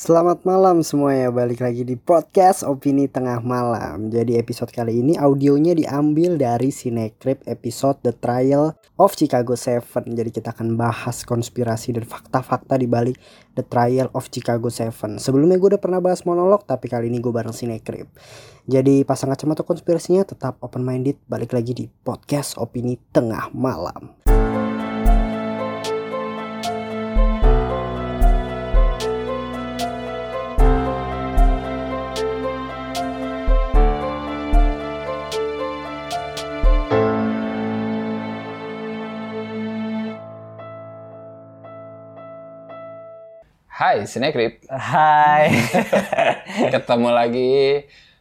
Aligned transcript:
Selamat 0.00 0.48
malam 0.48 0.80
semuanya, 0.80 1.28
balik 1.28 1.60
lagi 1.60 1.84
di 1.84 1.92
podcast 1.92 2.64
Opini 2.64 3.04
Tengah 3.04 3.44
Malam. 3.44 4.08
Jadi 4.08 4.40
episode 4.40 4.72
kali 4.72 5.04
ini 5.04 5.20
audionya 5.20 5.76
diambil 5.76 6.40
dari 6.40 6.72
Cinecrip 6.72 7.44
episode 7.44 8.00
The 8.00 8.16
Trial 8.16 8.72
of 8.96 9.12
Chicago 9.12 9.52
7 9.52 9.84
Jadi 10.08 10.32
kita 10.32 10.56
akan 10.56 10.80
bahas 10.80 11.20
konspirasi 11.28 12.00
dan 12.00 12.08
fakta-fakta 12.08 12.80
di 12.80 12.88
balik 12.88 13.20
The 13.52 13.60
Trial 13.60 14.08
of 14.16 14.32
Chicago 14.32 14.72
7 14.72 15.20
Sebelumnya 15.20 15.60
gue 15.60 15.76
udah 15.76 15.82
pernah 15.84 16.00
bahas 16.00 16.24
monolog, 16.24 16.64
tapi 16.64 16.88
kali 16.88 17.12
ini 17.12 17.20
gue 17.20 17.36
bareng 17.36 17.52
Cinecrip 17.52 18.08
Jadi 18.64 19.04
pasang 19.04 19.28
kacamata 19.28 19.68
konspirasinya 19.68 20.24
tetap 20.24 20.56
open 20.64 20.80
minded 20.80 21.20
Balik 21.28 21.52
lagi 21.52 21.76
di 21.76 21.84
podcast 21.92 22.56
Opini 22.56 22.96
Tengah 23.12 23.52
Malam 23.52 24.16
Hai 43.80 44.04
Sinekrip, 44.04 44.60
Hai 44.68 45.48
ketemu 46.74 47.08
lagi 47.10 47.52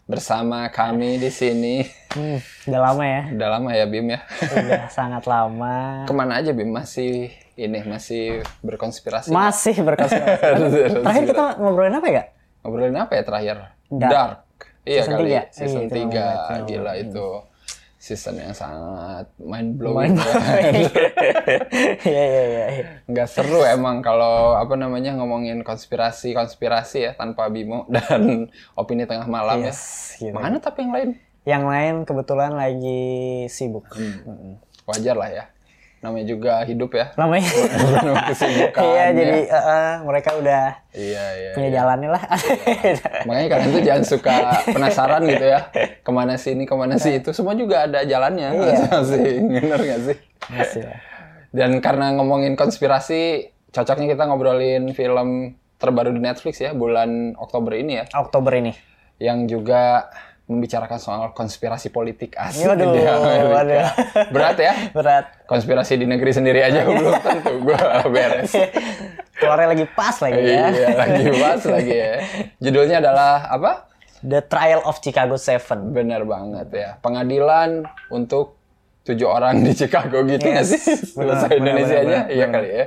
bersama 0.08 0.72
kami 0.72 1.20
di 1.20 1.28
sini. 1.30 1.84
hmm, 2.16 2.40
Udah 2.66 2.80
lama 2.82 3.04
ya, 3.04 3.22
Udah 3.30 3.48
lama 3.52 3.70
ya 3.70 3.84
Bim 3.84 4.08
ya. 4.08 4.24
udah 4.42 4.88
sangat 4.88 5.28
lama 5.28 5.76
Ke 6.08 6.14
mana 6.16 6.40
aja 6.40 6.56
Bim 6.56 6.72
masih 6.72 7.28
ini 7.54 7.84
masih 7.84 8.40
berkonspirasi? 8.64 9.30
Masih 9.30 9.84
berkonspirasi 9.84 10.40
Terakhir 11.04 11.24
kita 11.28 11.44
ngobrolin 11.60 11.92
apa 11.94 12.08
ya? 12.08 12.24
Ngobrolin 12.64 12.96
apa 12.96 13.12
ya 13.14 13.24
terakhir? 13.28 13.58
Dark. 13.92 14.48
Iya 14.88 15.04
Season 15.04 15.12
kali. 15.14 15.28
tiga. 15.28 15.42
Season 15.52 15.82
Iya, 15.82 15.88
itu 15.88 15.96
3 16.08 16.08
namanya. 16.08 16.60
gila 16.66 16.94
itu. 16.96 17.30
Season 18.10 18.42
yang 18.42 18.58
sangat 18.58 19.30
mind 19.38 19.78
blowing. 19.78 20.18
Iya 22.10 22.24
iya 22.26 22.44
iya. 22.50 22.66
iya. 22.74 22.86
Nggak 23.06 23.28
seru 23.30 23.62
emang 23.62 24.02
kalau 24.02 24.58
apa 24.58 24.74
namanya 24.74 25.14
ngomongin 25.14 25.62
konspirasi 25.62 26.34
konspirasi 26.34 27.06
ya 27.06 27.12
tanpa 27.14 27.46
Bimo 27.54 27.86
dan 27.94 28.50
opini 28.74 29.06
tengah 29.06 29.30
malam 29.30 29.62
Yes, 29.62 30.18
ya. 30.18 30.34
gitu. 30.34 30.42
Mana 30.42 30.58
tapi 30.58 30.90
yang 30.90 30.94
lain? 30.96 31.10
Yang 31.46 31.64
lain 31.70 31.96
kebetulan 32.10 32.52
lagi 32.58 33.02
sibuk. 33.46 33.86
Hmm. 33.94 34.58
Wajar 34.90 35.14
lah 35.14 35.30
ya. 35.30 35.46
Namanya 36.00 36.26
juga 36.32 36.54
hidup 36.64 36.96
ya. 36.96 37.12
Namanya. 37.20 37.52
Kesibukan. 38.32 38.80
Iya 38.80 39.04
ya. 39.04 39.08
jadi 39.12 39.40
eh, 39.52 39.64
eh, 39.68 39.92
mereka 40.08 40.30
udah 40.40 40.64
Iya, 40.96 41.26
iya. 41.36 41.52
punya 41.54 41.70
iya. 41.70 41.76
jalannya 41.84 42.10
lah. 42.16 42.24
Makanya 43.28 43.48
kalian 43.52 43.70
tuh 43.70 43.84
jangan 43.84 44.06
suka 44.08 44.36
penasaran 44.72 45.22
gitu 45.28 45.46
ya. 45.46 45.60
Ke 46.00 46.12
mana 46.16 46.40
sih 46.40 46.56
ini, 46.56 46.64
ke 46.64 46.76
mana 46.76 46.96
sih 46.96 47.20
itu. 47.20 47.36
Semua 47.36 47.52
juga 47.54 47.84
ada 47.84 48.08
jalannya. 48.08 48.50
Iya. 48.56 48.64
Masing-masing. 48.80 49.42
Bener 49.52 49.80
gak 49.84 50.02
sih? 50.08 50.18
Masih 50.50 50.82
lah. 50.88 51.00
Dan 51.52 51.72
karena 51.84 52.16
ngomongin 52.16 52.56
konspirasi, 52.56 53.52
cocoknya 53.76 54.16
kita 54.16 54.24
ngobrolin 54.30 54.96
film 54.96 55.60
terbaru 55.80 56.16
di 56.16 56.22
Netflix 56.24 56.64
ya, 56.64 56.72
bulan 56.72 57.36
Oktober 57.36 57.76
ini 57.76 58.00
ya. 58.00 58.06
Oktober 58.16 58.56
ini. 58.56 58.72
Yang 59.20 59.60
juga 59.60 60.08
membicarakan 60.50 60.98
soal 60.98 61.30
konspirasi 61.32 61.94
politik 61.94 62.34
asik 62.34 62.66
Waduh, 62.66 62.90
di 62.90 63.06
Amerika. 63.06 63.54
waduh. 63.54 63.90
Berat 64.34 64.58
ya? 64.58 64.74
Berat. 64.90 65.26
Konspirasi 65.46 65.94
di 65.96 66.10
negeri 66.10 66.34
sendiri 66.34 66.60
aja 66.60 66.82
belum 66.90 67.22
tentu 67.22 67.54
gua 67.62 68.02
beres. 68.10 68.58
Keluarnya 69.38 69.68
lagi 69.70 69.86
pas 69.88 70.18
lagi 70.18 70.42
ya. 70.42 70.66
Iya, 70.68 70.88
lagi 70.98 71.24
pas 71.32 71.62
lagi 71.64 71.94
ya. 71.94 72.14
Judulnya 72.58 72.98
adalah 72.98 73.46
apa? 73.46 73.72
The 74.20 74.42
Trial 74.42 74.82
of 74.84 75.00
Chicago 75.00 75.38
7. 75.38 75.94
Benar 75.94 76.26
banget 76.26 76.68
ya. 76.74 76.90
Pengadilan 77.00 77.86
untuk 78.10 78.58
tujuh 79.06 79.30
orang 79.30 79.62
di 79.62 79.72
Chicago 79.72 80.26
gitu 80.28 80.44
Yes, 80.44 80.76
sih? 80.76 81.16
benar, 81.16 81.40
Bahasa 81.40 81.46
benar, 81.48 81.58
Indonesia-nya? 81.58 82.20
benar, 82.26 82.36
Iya 82.36 82.46
kali 82.50 82.70
ya. 82.70 82.86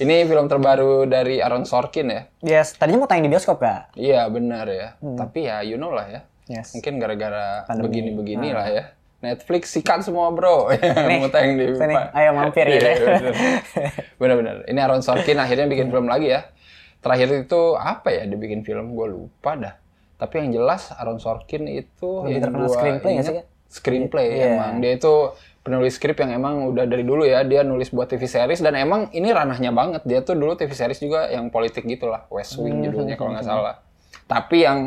Ini 0.00 0.14
film 0.24 0.48
terbaru 0.48 1.04
dari 1.04 1.36
Aaron 1.38 1.68
Sorkin 1.68 2.08
ya. 2.08 2.22
Yes, 2.40 2.72
tadinya 2.72 3.04
mau 3.04 3.08
tayang 3.10 3.26
di 3.26 3.30
bioskop 3.30 3.60
gak? 3.60 3.92
Iya 3.92 4.24
benar 4.26 4.64
ya. 4.64 4.96
Hmm. 4.96 5.18
Tapi 5.18 5.44
ya 5.44 5.60
you 5.60 5.76
know 5.76 5.92
lah 5.92 6.08
ya. 6.08 6.20
Yes. 6.50 6.74
Mungkin 6.74 6.98
gara-gara 6.98 7.62
Pandemi. 7.62 7.78
Ah. 7.78 7.84
begini-begini 7.86 8.48
lah 8.50 8.66
ya. 8.66 8.84
Netflix 9.20 9.70
sikat 9.70 10.02
semua 10.02 10.32
bro. 10.32 10.72
Mau 11.12 11.28
tayang 11.28 11.54
di 11.54 11.70
sini, 11.70 11.92
ayo 11.92 12.30
mampir 12.32 12.66
Iya, 12.66 12.80
ya. 12.80 12.92
bener. 12.98 13.34
Bener-bener. 14.16 14.56
Ini 14.64 14.78
Aaron 14.80 15.00
Sorkin 15.00 15.36
akhirnya 15.36 15.66
bikin 15.66 15.88
film 15.88 16.06
lagi 16.06 16.32
ya. 16.32 16.48
Terakhir 16.98 17.28
itu 17.38 17.60
apa 17.74 18.10
ya 18.10 18.24
dia 18.24 18.34
bikin 18.34 18.60
film? 18.60 18.92
Gue 18.92 19.06
lupa 19.08 19.54
dah. 19.54 19.74
Tapi 20.16 20.34
yang 20.38 20.48
jelas 20.54 20.90
Aaron 20.92 21.16
Sorkin 21.16 21.64
itu 21.66 22.24
Lebih 22.24 22.28
yang 22.30 22.42
terkenal 22.42 22.60
gua 22.62 22.74
screenplay 22.74 23.12
ingat, 23.14 23.24
Kak? 23.30 23.46
Screenplay 23.70 24.26
Iya. 24.26 24.46
emang. 24.50 24.72
Dia 24.80 24.92
itu 24.94 25.14
penulis 25.60 25.92
skrip 25.94 26.16
yang 26.18 26.32
emang 26.32 26.64
udah 26.66 26.84
dari 26.84 27.04
dulu 27.04 27.22
ya. 27.22 27.40
Dia 27.42 27.60
nulis 27.60 27.88
buat 27.88 28.08
TV 28.08 28.24
series 28.24 28.58
dan 28.58 28.72
emang 28.74 29.12
ini 29.12 29.28
ranahnya 29.28 29.70
banget. 29.70 30.02
Dia 30.02 30.20
tuh 30.20 30.32
dulu 30.32 30.56
TV 30.56 30.72
series 30.72 30.98
juga 30.98 31.28
yang 31.28 31.48
politik 31.48 31.84
gitu 31.84 32.04
lah. 32.04 32.24
West 32.28 32.56
Hmm, 32.56 32.64
Wing 32.64 32.82
judulnya 32.82 33.14
kalau 33.14 33.30
nggak 33.30 33.44
salah. 33.52 33.84
Tapi 34.24 34.56
yang 34.60 34.78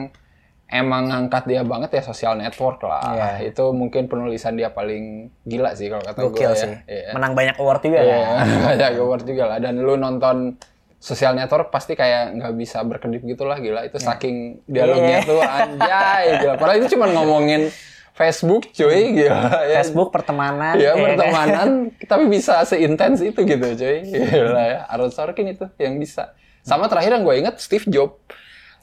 emang 0.74 1.06
ngangkat 1.08 1.46
dia 1.46 1.62
banget 1.62 1.94
ya 1.94 2.02
social 2.02 2.34
network 2.34 2.82
lah. 2.82 3.38
Iya. 3.38 3.54
Itu 3.54 3.70
mungkin 3.72 4.10
penulisan 4.10 4.58
dia 4.58 4.68
paling 4.68 5.30
gila 5.46 5.78
sih 5.78 5.86
kalau 5.88 6.02
kata 6.02 6.20
gue 6.26 6.42
ya. 6.42 6.58
sih. 6.58 6.74
Iya. 6.84 7.14
Menang 7.14 7.38
banyak 7.38 7.56
award 7.56 7.82
juga 7.82 8.00
Iya, 8.02 8.18
kan? 8.18 8.46
banyak 8.68 8.92
award 8.98 9.24
juga 9.24 9.44
lah. 9.46 9.58
Dan 9.60 9.78
lu 9.78 9.94
nonton 9.96 10.58
social 10.98 11.36
network 11.36 11.70
pasti 11.70 11.94
kayak 11.94 12.34
nggak 12.34 12.54
bisa 12.56 12.82
berkedip 12.82 13.22
gitu 13.22 13.46
lah 13.46 13.58
gila. 13.58 13.86
Itu 13.86 14.02
saking 14.02 14.66
dialognya 14.66 15.22
Iya. 15.22 15.30
tuh 15.30 15.40
anjay 15.40 16.24
gila. 16.42 16.54
Padahal 16.58 16.78
itu 16.80 16.90
cuma 16.92 17.06
ngomongin 17.08 17.70
Facebook 18.12 18.70
cuy 18.72 19.14
gila. 19.16 19.70
Ya, 19.70 19.80
Facebook 19.80 20.10
pertemanan. 20.10 20.74
ya 20.76 20.94
pertemanan 20.94 21.70
tapi 22.10 22.26
bisa 22.28 22.62
seintens 22.64 23.22
itu 23.22 23.40
gitu 23.40 23.68
cuy. 23.74 23.98
Gila 24.06 24.64
ya. 24.64 24.80
Aaron 24.90 25.10
Sorkin 25.10 25.48
itu 25.48 25.70
yang 25.78 25.98
bisa. 25.98 26.34
Sama 26.62 26.88
terakhir 26.88 27.12
yang 27.12 27.22
gue 27.22 27.36
inget 27.38 27.56
Steve 27.58 27.86
Jobs. 27.86 28.18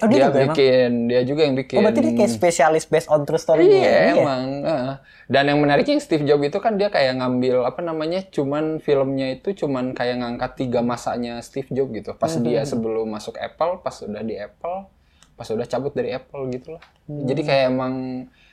Oh, 0.00 0.06
dia 0.06 0.16
dia 0.16 0.25
juga 0.25 0.38
emang? 0.38 0.49
bikin, 0.50 0.91
dia 1.06 1.21
juga 1.22 1.41
yang 1.43 1.55
bikin. 1.55 1.77
Oh, 1.77 1.83
berarti 1.83 2.00
dia 2.00 2.15
kayak 2.15 2.33
spesialis 2.33 2.84
based 2.84 3.06
on 3.06 3.21
true 3.22 3.37
story 3.37 3.65
Iya 3.66 3.77
ya? 3.77 4.05
emang. 4.15 4.44
heeh. 4.62 4.94
Dan 5.27 5.44
yang 5.47 5.59
menariknya 5.59 5.97
Steve 5.99 6.25
Jobs 6.25 6.43
itu 6.43 6.59
kan 6.59 6.75
dia 6.75 6.88
kayak 6.88 7.16
ngambil 7.16 7.62
apa 7.62 7.81
namanya, 7.81 8.25
cuman 8.25 8.78
filmnya 8.78 9.31
itu 9.31 9.55
cuman 9.55 9.93
kayak 9.93 10.19
ngangkat 10.19 10.50
tiga 10.56 10.81
masanya 10.81 11.38
Steve 11.38 11.69
Jobs 11.69 11.93
gitu. 11.94 12.11
Pas 12.12 12.31
Hmm. 12.31 12.43
dia 12.43 12.65
sebelum 12.65 13.06
masuk 13.06 13.37
Apple, 13.37 13.78
pas 13.78 13.94
udah 13.97 14.21
di 14.21 14.34
Apple, 14.34 14.88
pas 15.33 15.47
udah 15.47 15.65
cabut 15.65 15.93
dari 15.93 16.11
Apple 16.11 16.50
gitu 16.50 16.75
lah. 16.75 16.82
Hmm. 17.05 17.25
Jadi 17.25 17.41
kayak 17.43 17.65
emang 17.69 17.94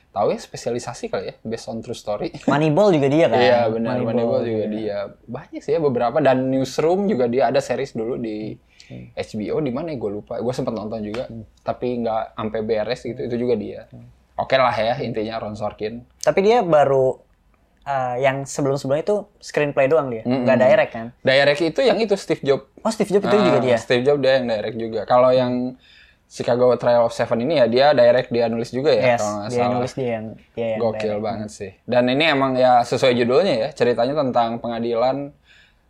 tahu 0.08 0.32
ya 0.32 0.38
spesialisasi 0.38 1.04
kali 1.08 1.24
ya, 1.28 1.34
based 1.42 1.68
on 1.68 1.78
true 1.78 1.94
story. 1.94 2.32
Moneyball 2.46 2.90
juga 2.90 3.06
dia 3.06 3.26
kan? 3.26 3.38
Iya 3.38 3.60
benar, 3.68 4.00
Moneyball 4.00 4.42
juga 4.42 4.66
dia. 4.66 4.98
Banyak 5.24 5.60
sih 5.60 5.72
ya 5.72 5.80
beberapa 5.80 6.18
dan 6.18 6.48
Newsroom 6.48 7.06
juga 7.06 7.26
dia 7.26 7.48
ada 7.48 7.60
series 7.60 7.92
dulu 7.92 8.16
di 8.16 8.56
HBO 9.14 9.60
di 9.60 9.68
mana 9.68 9.92
ya 9.92 9.96
gue 9.96 10.10
lupa. 10.10 10.40
Gue 10.40 10.50
sempat 10.50 10.72
nonton 10.72 11.04
juga, 11.04 11.28
tapi 11.60 12.00
nggak 12.00 12.34
sampai 12.34 12.60
beres 12.62 13.00
gitu. 13.02 13.20
Itu 13.20 13.36
juga 13.36 13.54
dia. 13.54 13.84
Oke 14.34 14.54
lah 14.54 14.72
ya 14.72 14.96
intinya 14.98 15.38
Ron 15.38 15.54
Sorkin. 15.54 16.06
Tapi 16.18 16.40
dia 16.40 16.62
baru 16.62 17.18
eh, 17.84 18.16
yang 18.22 18.42
sebelum-sebelumnya 18.42 19.02
itu 19.02 19.16
screenplay 19.38 19.88
doang 19.88 20.08
dia, 20.08 20.22
nggak 20.22 20.56
direct 20.56 20.92
kan? 20.92 21.06
Direct 21.20 21.60
itu 21.60 21.80
yang 21.82 21.98
itu 21.98 22.14
Steve 22.14 22.40
Jobs. 22.40 22.64
Oh 22.80 22.88
Steve 22.88 23.10
Jobs 23.10 23.26
itu 23.26 23.34
Ah, 23.34 23.44
juga 23.44 23.58
dia. 23.60 23.76
Steve 23.76 24.02
Jobs 24.02 24.20
dia 24.20 24.40
yang 24.40 24.46
direct 24.46 24.76
juga. 24.76 25.00
Kalau 25.04 25.28
yang 25.30 25.76
Chicago 26.28 26.76
Trial 26.76 27.02
of 27.02 27.10
Seven 27.10 27.40
ini 27.40 27.56
ya 27.56 27.66
dia 27.66 27.86
direct 27.90 28.28
dia 28.28 28.46
nulis 28.46 28.68
juga 28.68 28.92
ya 28.92 29.16
yes, 29.16 29.18
kalau 29.18 29.32
nggak 29.34 29.48
dia 29.48 29.58
salah. 29.58 29.72
nulis 29.74 29.92
dia 29.92 30.08
yang 30.12 30.26
dia 30.52 30.66
yang 30.68 30.80
Gokil 30.82 31.00
direct. 31.10 31.24
banget 31.24 31.48
sih. 31.50 31.70
Dan 31.82 32.04
ini 32.06 32.24
emang 32.26 32.52
ya 32.52 32.72
sesuai 32.82 33.12
judulnya 33.14 33.54
ya, 33.56 33.68
ceritanya 33.72 34.14
tentang 34.14 34.48
pengadilan 34.58 35.32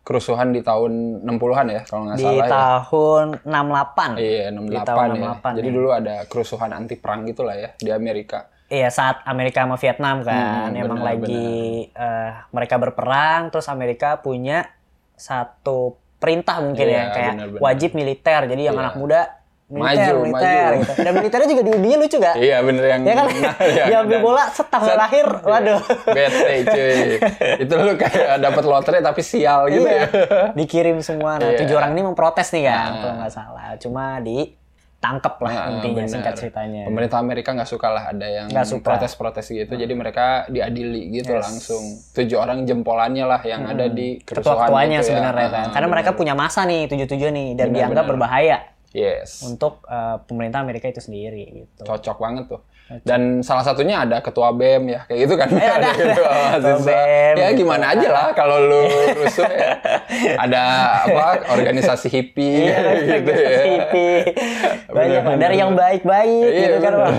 kerusuhan 0.01 0.51
di 0.51 0.63
tahun 0.63 0.93
60-an 1.21 1.67
ya, 1.69 1.83
kalau 1.85 2.03
nggak 2.07 2.17
Di 2.17 2.25
salah 2.25 2.39
ya. 2.39 2.49
tahun 2.49 3.27
68. 3.45 4.11
Iya, 4.17 4.47
Di 4.47 4.57
68 4.57 4.87
tahun 4.87 5.09
ya. 5.11 5.21
68 5.37 5.59
Jadi 5.59 5.69
ya. 5.69 5.75
dulu 5.75 5.89
ada 5.91 6.15
kerusuhan 6.25 6.71
anti 6.73 6.95
perang 6.95 7.21
gitu 7.25 7.43
lah 7.43 7.55
ya 7.55 7.69
di 7.77 7.91
Amerika. 7.91 8.39
Iya 8.69 8.89
saat 8.89 9.25
Amerika 9.25 9.65
sama 9.65 9.77
Vietnam 9.77 10.17
kan, 10.23 10.71
Hmm, 10.71 10.77
emang 10.79 11.01
lagi 11.03 11.45
eh, 11.89 12.31
mereka 12.49 12.77
berperang, 12.77 13.49
terus 13.49 13.67
Amerika 13.67 14.17
punya 14.17 14.71
satu 15.15 15.93
perintah 16.17 16.59
mungkin 16.59 16.85
Iya, 16.85 16.95
ya 16.95 17.05
kayak 17.11 17.33
benar-benar. 17.35 17.61
wajib 17.61 17.91
militer, 17.93 18.41
jadi 18.47 18.63
yang 18.65 18.77
Iya. 18.77 18.85
anak 18.85 18.97
muda 18.97 19.21
militer, 19.69 20.17
Maju, 20.17 20.25
militer 20.25 20.41
maju. 20.67 20.81
gitu. 20.81 20.93
Dan 20.99 21.13
militernya 21.15 21.49
juga 21.51 21.63
diudinya 21.63 21.97
lucu 21.99 22.17
gak? 22.19 22.35
Iya 22.37 22.57
bener 22.61 22.85
yang 22.87 23.01
Ya 23.03 23.15
kan, 23.15 23.27
Iya, 23.69 23.85
diambil 23.87 24.17
dan- 24.17 24.25
bola 24.25 24.45
setahun 24.49 24.89
Set. 24.89 24.97
lahir, 24.99 25.27
waduh. 25.43 25.81
Bete 26.07 26.55
cuy. 26.65 26.97
Itu 27.63 27.73
lu 27.77 27.93
kayak 27.95 28.29
dapat 28.39 28.65
lotre 28.65 28.97
tapi 28.99 29.21
sial 29.21 29.69
gitu 29.69 29.85
Iya, 29.85 29.93
ya. 29.95 30.07
dikirim 30.53 30.97
semua. 30.99 31.37
Nah, 31.37 31.53
Iya. 31.53 31.59
tujuh 31.61 31.75
orang 31.75 31.93
ini 31.93 32.03
memprotes 32.03 32.49
nih 32.51 32.65
kan, 32.65 32.81
Nah. 32.87 32.97
kalau 32.99 33.15
nggak 33.19 33.33
salah. 33.35 33.67
Cuma 33.77 34.05
ditangkep 34.19 35.35
lah 35.39 35.53
Nah, 35.53 35.67
intinya 35.71 35.95
benar. 36.01 36.11
singkat 36.11 36.33
ceritanya. 36.35 36.83
Pemerintah 36.85 37.19
Amerika 37.19 37.49
nggak 37.53 37.69
suka 37.69 37.89
lah 37.89 38.05
ada 38.09 38.25
yang 38.27 38.49
protes-protes 38.79 39.47
gitu, 39.47 39.73
jadi 39.75 39.93
mereka 39.93 40.27
diadili 40.47 41.13
gitu 41.13 41.31
Yes. 41.31 41.45
langsung. 41.45 41.85
Tujuh 42.15 42.35
orang 42.37 42.65
jempolannya 42.65 43.23
lah 43.23 43.41
yang 43.43 43.63
ada 43.65 43.85
di 43.87 44.17
kerusuhan 44.19 44.65
Ketua-ketuanya 44.65 44.99
itu 44.99 45.05
ya. 45.05 45.09
sebenarnya 45.13 45.49
kan. 45.51 45.63
Ah, 45.63 45.73
Karena 45.73 45.89
mereka 45.89 46.11
benar. 46.11 46.19
punya 46.19 46.35
masa 46.35 46.65
nih 46.65 46.89
tujuh-tujuh 46.89 47.29
nih 47.29 47.49
dan 47.53 47.67
Benar, 47.67 47.77
dianggap 47.77 48.03
benar. 48.03 48.13
berbahaya. 48.17 48.59
Yes. 48.99 49.43
untuk 49.43 49.85
eh, 49.85 50.17
pemerintah 50.25 50.59
Amerika 50.59 50.87
itu 50.87 50.99
sendiri 50.99 51.63
gitu. 51.63 51.83
Cocok 51.83 52.19
banget 52.19 52.45
tuh. 52.49 52.63
Dan 53.05 53.45
salah 53.45 53.61
satunya 53.61 54.01
ada 54.01 54.19
ketua 54.19 54.49
BEM 54.49 54.89
ya, 54.89 55.05
kayak 55.05 55.21
gitu 55.23 55.35
kan. 55.37 55.49
Eh, 55.51 55.61
ada, 55.61 55.89
gitu, 55.95 56.09
ada. 56.09 56.25
mahasiswa. 56.25 56.73
Ketua 56.73 56.87
BEM, 56.89 57.35
Ya 57.37 57.47
gitu. 57.47 57.59
gimana 57.61 57.85
aja 57.93 58.09
lah 58.09 58.29
kalau 58.33 58.57
lu 58.59 58.83
rusuh 59.15 59.45
ya. 59.45 59.71
Ada 60.45 60.63
apa 61.05 61.25
organisasi 61.53 62.09
hippie 62.09 62.65
Iya, 62.67 62.79
gitu 63.21 63.29
ya. 63.31 63.61
hippie. 63.63 64.19
Banyak 64.97 65.21
Bener, 65.21 65.37
dari 65.37 65.53
bener. 65.53 65.61
yang 65.61 65.73
baik-baik 65.75 66.49
Iya, 66.49 66.61
gitu 66.65 66.77
kan, 66.81 66.93
bener. 66.93 67.05
Bang. 67.05 67.17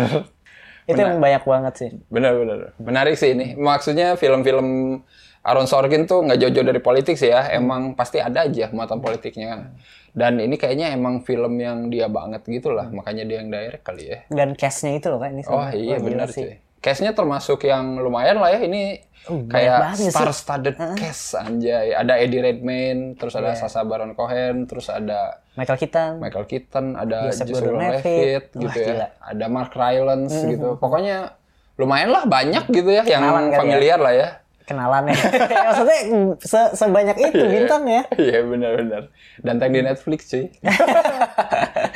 Itu 0.90 0.98
yang 0.98 1.22
banyak 1.22 1.44
banget 1.46 1.74
sih. 1.78 1.90
Benar-benar. 2.10 2.74
Menarik 2.82 3.14
sih 3.14 3.30
ini. 3.32 3.54
Maksudnya 3.54 4.18
film-film 4.18 4.98
Aaron 5.40 5.66
Sorkin 5.66 6.04
tuh 6.04 6.22
nggak 6.22 6.38
jauh-jauh 6.38 6.68
dari 6.68 6.80
politik 6.80 7.16
sih 7.16 7.32
ya. 7.32 7.48
Emang 7.50 7.96
pasti 7.96 8.20
ada 8.20 8.44
aja 8.44 8.68
muatan 8.70 9.00
politiknya 9.00 9.48
kan. 9.50 9.62
Dan 10.10 10.42
ini 10.42 10.58
kayaknya 10.58 10.92
emang 10.92 11.22
film 11.22 11.56
yang 11.58 11.88
dia 11.88 12.10
banget 12.10 12.44
gitu 12.44 12.74
lah. 12.74 12.90
Makanya 12.90 13.24
dia 13.24 13.38
yang 13.40 13.50
direct 13.50 13.84
kali 13.84 14.04
ya. 14.10 14.20
Dan 14.28 14.54
cast-nya 14.54 14.98
itu 14.98 15.08
loh 15.08 15.22
kan 15.22 15.32
ini. 15.32 15.44
Oh 15.46 15.70
iya 15.70 15.96
gila 15.96 16.06
benar 16.06 16.28
sih. 16.30 16.60
Cast-nya 16.80 17.12
termasuk 17.12 17.64
yang 17.64 18.00
lumayan 18.00 18.38
lah 18.38 18.52
ya. 18.52 18.62
Ini 18.62 19.08
Oh, 19.28 19.44
kayak 19.46 20.00
sih. 20.00 20.10
star-studded 20.10 20.80
cast 20.96 21.36
anjay. 21.36 21.92
Ada 21.92 22.18
Eddie 22.18 22.40
Redmayne, 22.40 23.14
terus 23.14 23.36
ada 23.36 23.52
Iya. 23.52 23.62
Sacha 23.62 23.84
Baron 23.84 24.16
Cohen, 24.16 24.64
terus 24.64 24.88
ada 24.88 25.44
Michael 25.54 25.76
Keaton. 25.76 26.12
Michael 26.18 26.48
Keaton, 26.48 26.86
ada 26.96 27.28
Joseph 27.28 27.52
Gordon-Levitt. 27.52 28.56
Wah, 28.56 28.62
gitu 28.64 28.80
gila. 28.80 28.96
ya. 28.96 29.08
Ada 29.20 29.46
Mark 29.46 29.76
Rylance 29.76 30.34
gitu. 30.40 30.80
Pokoknya 30.80 31.36
lumayan 31.76 32.10
lah 32.10 32.24
banyak 32.26 32.64
gitu 32.72 32.90
ya 32.90 33.04
yang 33.04 33.22
Kenalan 33.22 33.46
ya. 33.52 33.58
familiar 33.60 34.00
lah 34.00 34.14
ya. 34.16 34.30
Kenalannya. 34.70 35.18
Maksudnya 35.66 36.00
se- 36.40 36.74
sebanyak 36.76 37.18
itu 37.20 37.42
bintang 37.42 37.84
ya. 37.84 38.02
Iya 38.14 38.46
benar-benar. 38.46 39.10
Dan 39.42 39.58
tag 39.58 39.74
di 39.74 39.82
Netflix 39.82 40.30
cuy. 40.30 40.46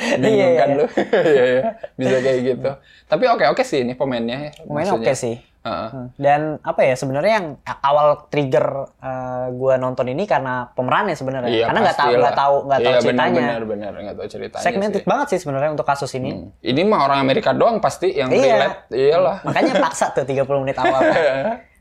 Iya, 0.04 0.18
Bingung 0.20 0.36
iya, 0.36 0.58
kan 0.58 0.68
iya. 0.68 0.76
lu? 0.76 0.86
Iya, 1.32 1.44
iya. 1.46 1.62
Bisa 1.94 2.16
kayak 2.18 2.40
gitu. 2.44 2.70
Tapi 3.06 3.24
oke-oke 3.26 3.62
sih 3.62 3.80
ini 3.80 3.94
pemainnya. 3.94 4.36
ya, 4.42 4.52
Pemainnya 4.60 4.92
oke 4.92 5.12
sih. 5.14 5.38
Heeh. 5.64 5.88
Hmm. 5.88 6.06
Dan 6.14 6.40
apa 6.60 6.84
ya 6.84 6.92
sebenarnya 6.92 7.32
yang 7.34 7.48
awal 7.80 8.28
trigger 8.28 8.66
eh, 9.00 9.46
gua 9.50 9.80
nonton 9.80 10.04
ini 10.06 10.28
karena 10.28 10.68
pemerannya 10.68 11.16
sebenarnya. 11.16 11.48
Iya, 11.48 11.64
karena 11.64 11.80
nggak 11.80 11.96
tahu 11.96 12.12
nggak 12.14 12.36
tahu 12.36 12.54
nggak 12.68 12.80
tahu 12.80 12.92
iya, 12.92 13.00
ceritanya. 13.00 13.40
Benar, 13.40 13.62
benar, 13.64 13.92
nggak 13.96 14.16
tahu 14.18 14.28
ceritanya 14.28 14.60
Segmented 14.62 15.00
sih. 15.00 15.08
banget 15.08 15.26
sih 15.32 15.38
sebenarnya 15.40 15.70
untuk 15.72 15.86
kasus 15.88 16.10
ini. 16.12 16.30
Hmm. 16.36 16.48
Ini 16.60 16.80
mah 16.84 17.00
orang 17.02 17.18
Amerika 17.22 17.50
doang 17.56 17.80
pasti 17.80 18.12
yang 18.12 18.28
Iya. 18.28 18.44
relate. 18.50 18.76
Iyalah. 18.92 19.36
Makanya 19.40 19.72
paksa 19.80 20.12
tuh 20.12 20.28
30 20.28 20.44
menit 20.60 20.76
awal. 20.76 21.00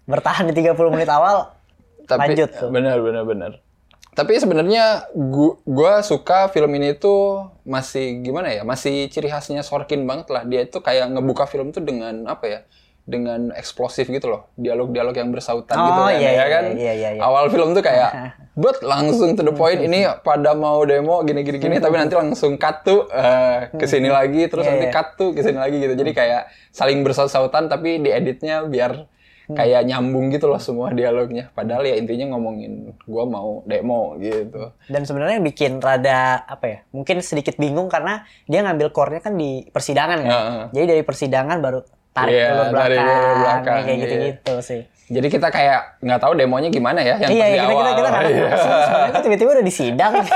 Bertahan 0.06 0.46
di 0.46 0.54
30 0.54 0.76
menit 0.90 1.08
awal 1.08 1.52
Tapi 2.04 2.36
lanjut 2.36 2.50
tuh. 2.52 2.70
benar 2.70 3.00
benar 3.00 3.24
benar. 3.24 3.52
Tapi 4.12 4.36
sebenarnya 4.36 5.10
gua, 5.12 5.58
gua 5.64 5.94
suka 6.00 6.46
film 6.48 6.70
ini 6.74 6.94
tuh 6.94 7.48
masih 7.64 8.22
gimana 8.22 8.52
ya? 8.52 8.62
Masih 8.62 9.08
ciri 9.08 9.26
khasnya 9.26 9.62
Sorkin 9.62 10.04
banget 10.04 10.30
lah. 10.30 10.44
Dia 10.44 10.64
itu 10.64 10.78
kayak 10.78 11.10
ngebuka 11.10 11.44
film 11.44 11.72
tuh 11.72 11.82
dengan 11.82 12.28
apa 12.28 12.46
ya? 12.46 12.60
Dengan 13.02 13.50
eksplosif 13.52 14.06
gitu 14.06 14.28
loh. 14.28 14.54
Dialog-dialog 14.54 15.12
yang 15.12 15.28
bersautan 15.28 15.74
Oh, 15.74 15.84
gitu 15.84 16.02
kan. 16.04 16.14
iya, 16.14 16.20
ya 16.22 16.30
iya, 16.30 16.46
kan? 16.48 16.64
iya, 16.74 16.94
iya, 16.94 17.10
iya. 17.16 17.22
Awal 17.22 17.50
film 17.50 17.72
tuh 17.72 17.82
kayak 17.82 18.12
but 18.56 18.78
langsung 18.82 19.34
to 19.34 19.42
the 19.42 19.52
point 19.52 19.82
ini 19.82 20.06
pada 20.28 20.54
mau 20.54 20.84
demo 20.84 21.20
gini 21.20 21.42
gini 21.42 21.58
gini 21.58 21.76
tapi 21.80 21.98
nanti 21.98 22.14
langsung 22.14 22.54
cut 22.54 22.86
tuh 22.86 23.10
eh, 23.10 23.74
ke 23.74 23.84
sini 23.84 24.14
lagi 24.14 24.46
terus 24.46 24.62
Iya, 24.62 24.72
nanti 24.74 24.88
iya. 24.88 24.94
cut 24.94 25.08
tuh 25.16 25.32
ke 25.32 25.42
sini 25.42 25.58
lagi 25.58 25.80
gitu. 25.80 25.96
Jadi 25.96 26.12
kayak 26.12 26.42
saling 26.70 27.02
bersaut-sautan 27.02 27.66
tapi 27.66 27.98
dieditnya 27.98 28.62
biar 28.64 29.10
Hmm. 29.44 29.60
kayak 29.60 29.84
nyambung 29.92 30.32
gitu 30.32 30.48
loh 30.48 30.62
semua 30.62 30.96
dialognya. 30.96 31.52
Padahal 31.52 31.84
ya 31.84 32.00
intinya 32.00 32.32
ngomongin 32.36 32.96
gua 33.04 33.28
mau 33.28 33.60
demo 33.68 34.16
gitu. 34.20 34.72
Dan 34.88 35.04
sebenarnya 35.04 35.44
bikin 35.44 35.84
rada 35.84 36.48
apa 36.48 36.66
ya? 36.66 36.78
Mungkin 36.96 37.20
sedikit 37.20 37.60
bingung 37.60 37.92
karena 37.92 38.24
dia 38.48 38.64
ngambil 38.64 38.96
core-nya 38.96 39.20
kan 39.20 39.36
di 39.36 39.68
persidangan 39.68 40.20
kan. 40.24 40.32
Heeh. 40.32 40.64
Jadi 40.72 40.86
dari 40.96 41.04
persidangan 41.04 41.58
baru 41.60 41.80
tarik 42.14 42.34
Iya, 42.38 42.48
ulur 42.54 42.66
belakang, 42.70 42.78
tarik 42.78 43.36
belakang, 43.42 43.82
kayak 43.84 43.88
iya. 43.98 44.04
gitu-gitu 44.06 44.54
sih. 44.62 44.82
Jadi 45.14 45.28
kita 45.30 45.48
kayak 45.48 46.02
nggak 46.02 46.20
tahu 46.20 46.34
demonya 46.34 46.68
gimana 46.68 47.00
ya 47.00 47.22
yang 47.22 47.32
iya, 47.32 47.44
pas 47.44 47.50
di 47.50 47.54
iya, 47.54 47.64
kita, 47.64 47.70
awal. 47.70 47.84
kita, 47.86 47.94
kita 47.94 48.10
tahu. 48.10 48.24
Iya. 48.24 48.50
Sebenarnya 48.58 49.12
kok 49.14 49.24
tiba-tiba 49.24 49.50
udah 49.54 49.66
di 49.66 49.74
sidang 49.74 50.12
gitu. 50.20 50.34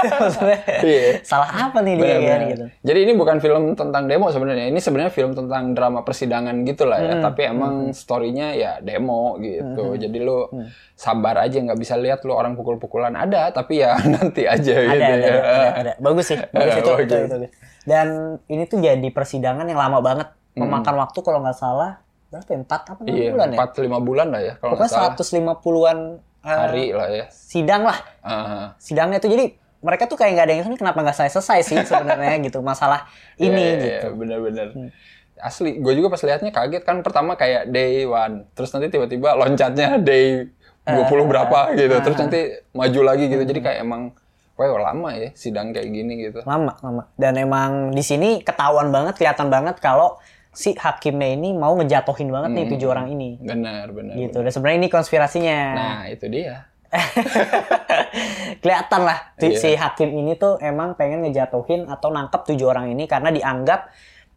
Iya. 0.88 1.02
Salah 1.26 1.50
apa 1.50 1.78
nih 1.82 1.94
dia 1.98 2.16
kan 2.22 2.40
gitu. 2.48 2.66
Jadi 2.86 3.00
ini 3.04 3.14
bukan 3.14 3.38
film 3.42 3.64
tentang 3.74 4.04
demo 4.06 4.28
sebenarnya. 4.30 4.66
Ini 4.70 4.80
sebenarnya 4.80 5.12
film 5.12 5.32
tentang 5.34 5.74
drama 5.74 6.06
persidangan 6.06 6.56
gitu 6.64 6.86
lah 6.86 6.98
Hmm. 6.98 7.10
ya. 7.10 7.16
Tapi 7.26 7.42
emang 7.46 7.74
story-nya 7.92 8.48
ya 8.54 8.72
demo 8.80 9.42
gitu. 9.42 9.98
Jadi 9.98 10.18
lu 10.22 10.46
sabar 10.94 11.46
aja 11.46 11.58
nggak 11.62 11.78
bisa 11.78 11.94
lihat 11.94 12.26
lu 12.26 12.34
orang 12.34 12.58
pukul-pukulan 12.58 13.14
ada, 13.14 13.54
tapi 13.54 13.82
ya 13.82 13.94
nanti 14.18 14.50
aja 14.50 14.74
Ada, 14.74 14.90
gitu 14.90 15.14
ada, 15.14 15.30
ya. 15.30 15.38
ada, 15.38 15.70
ada. 15.78 15.92
Bagus 16.02 16.26
sih, 16.26 16.38
bagus 16.50 16.74
itu, 16.82 16.90
Bagus. 16.90 17.06
itu, 17.06 17.16
itu, 17.22 17.36
itu. 17.38 17.48
Dan 17.86 18.08
ini 18.50 18.64
tuh 18.66 18.82
jadi 18.82 19.08
persidangan 19.14 19.64
yang 19.64 19.78
lama 19.78 20.02
banget. 20.02 20.28
Memakan 20.58 20.98
waktu 20.98 21.20
kalau 21.22 21.46
nggak 21.46 21.54
salah 21.54 22.02
berapa 22.28 22.44
ya? 22.46 22.58
Empat 22.58 22.82
apa 22.86 23.00
enam 23.00 23.08
Hmm. 23.08 23.18
Iya, 23.18 23.30
bulan 23.32 23.48
ya? 23.48 23.56
empat 23.56 23.70
lima 23.80 24.00
bulan 24.00 24.28
lah 24.30 24.42
ya 24.42 24.54
kalau 24.58 24.74
Pokoknya 24.76 24.92
salah. 24.92 25.14
150-an 25.16 26.00
eh, 26.38 26.50
Hari 26.50 26.86
lah 26.92 27.08
ya. 27.10 27.26
sidang 27.30 27.82
lah. 27.84 27.98
Ah. 28.20 28.68
Sidangnya 28.78 29.18
tuh 29.18 29.30
jadi 29.30 29.46
mereka 29.78 30.04
tuh 30.06 30.18
kayak 30.18 30.32
nggak 30.34 30.46
ada 30.46 30.54
yang 30.54 30.64
ini 30.66 30.76
kenapa 30.76 31.00
nggak 31.00 31.16
selesai 31.16 31.60
sih 31.62 31.78
sebenarnya 31.80 32.36
gitu 32.46 32.60
masalah 32.62 33.06
ini 33.36 33.54
Iya, 33.54 33.70
iya, 33.70 33.76
gitu. 33.78 34.08
iya, 34.08 34.12
bener-bener. 34.12 34.68
Asli, 35.38 35.78
gue 35.78 35.94
juga 35.94 36.10
pas 36.10 36.18
liatnya 36.20 36.50
kaget 36.50 36.82
kan 36.82 37.06
pertama 37.06 37.38
kayak 37.38 37.70
day 37.70 38.04
one, 38.04 38.50
terus 38.52 38.74
nanti 38.74 38.90
tiba-tiba 38.90 39.38
loncatnya 39.38 40.02
day 40.02 40.50
20 40.84 40.98
berapa 41.30 41.78
gitu, 41.78 41.94
terus 42.02 42.18
nanti 42.18 42.40
maju 42.74 43.00
lagi 43.06 43.30
gitu. 43.30 43.46
Jadi 43.46 43.60
kayak 43.62 43.86
emang, 43.86 44.18
wah 44.58 44.66
lama 44.82 45.14
ya 45.14 45.30
sidang 45.34 45.70
kayak 45.70 45.94
gini 45.94 46.26
gitu. 46.26 46.42
Lama, 46.42 46.74
lama. 46.82 47.06
Dan 47.14 47.38
emang 47.38 47.94
di 47.94 48.02
sini 48.02 48.42
ketahuan 48.42 48.90
banget, 48.90 49.14
kelihatan 49.14 49.46
banget 49.48 49.78
kalau 49.78 50.18
si 50.58 50.74
hakimnya 50.74 51.30
ini 51.30 51.54
mau 51.54 51.78
ngejatuhin 51.78 52.28
banget 52.28 52.50
nih 52.52 52.66
tujuh 52.68 52.90
orang 52.90 53.08
ini. 53.08 53.38
Benar, 53.38 53.94
benar. 53.94 54.18
Gitu. 54.18 54.38
Dan 54.40 54.50
sebenarnya 54.50 54.78
ini 54.80 54.90
konspirasinya. 54.90 55.60
Nah, 55.72 56.02
itu 56.10 56.26
dia. 56.26 56.66
kelihatan 58.58 59.02
lah 59.04 59.36
si- 59.36 59.52
Iya. 59.52 59.60
si 59.60 59.70
hakim 59.76 60.10
ini 60.10 60.34
tuh 60.36 60.58
emang 60.60 60.96
pengen 60.96 61.20
ngejatuhin 61.22 61.86
atau 61.86 62.10
nangkep 62.10 62.42
tujuh 62.46 62.64
orang 62.66 62.90
ini 62.90 63.06
karena 63.06 63.30
dianggap 63.30 63.92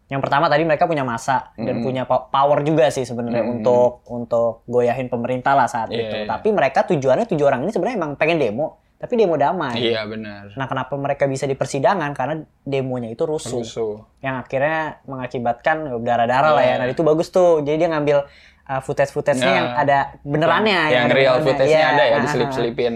yang 0.07 0.19
pertama 0.19 0.51
tadi 0.51 0.67
mereka 0.67 0.85
punya 0.85 1.07
masa 1.07 1.55
dan 1.55 1.79
punya 1.81 2.03
po- 2.03 2.27
power 2.27 2.61
juga 2.61 2.91
sih 2.91 3.07
sebenarnya 3.07 3.47
untuk 3.47 4.03
untuk 4.11 4.67
goyahin 4.67 5.07
pemerintah 5.07 5.55
lah 5.55 5.71
saat 5.71 5.87
Iya, 5.89 6.03
itu. 6.03 6.17
iya. 6.17 6.27
Tapi 6.27 6.49
mereka 6.51 6.83
tujuannya 6.85 7.25
tujuh 7.25 7.47
orang 7.47 7.63
ini 7.63 7.71
sebenarnya 7.71 7.97
emang 7.97 8.13
pengen 8.17 8.43
demo, 8.43 8.83
tapi 9.01 9.17
demo 9.17 9.41
damai. 9.41 9.81
Iya, 9.81 10.05
benar. 10.05 10.53
Nah, 10.61 10.69
kenapa 10.69 10.93
mereka 11.01 11.25
bisa 11.25 11.49
di 11.49 11.57
persidangan? 11.57 12.13
Karena 12.13 12.45
demonya 12.69 13.09
itu 13.09 13.25
rusuh. 13.25 13.65
Rusuh. 13.65 14.05
Yang 14.21 14.45
akhirnya 14.45 15.01
mengakibatkan 15.09 15.89
berdarah-darah 16.05 16.53
lah 16.53 16.61
ya. 16.61 16.69
Iya. 16.69 16.81
Nah, 16.85 16.87
itu 16.93 17.01
bagus 17.01 17.33
tuh. 17.33 17.65
Jadi 17.65 17.81
dia 17.81 17.89
ngambil 17.89 18.29
uh, 18.69 18.81
footage-footage-nya 18.85 19.49
Nah, 19.49 19.57
yang 19.57 19.69
ada 19.73 19.99
benerannya. 20.21 20.81
Yang 20.93 21.05
ada 21.09 21.15
real 21.17 21.37
footage-nya 21.41 21.81
Iya, 21.81 21.89
ada 21.97 22.05
ya, 22.05 22.17
diselip-selipin. 22.21 22.95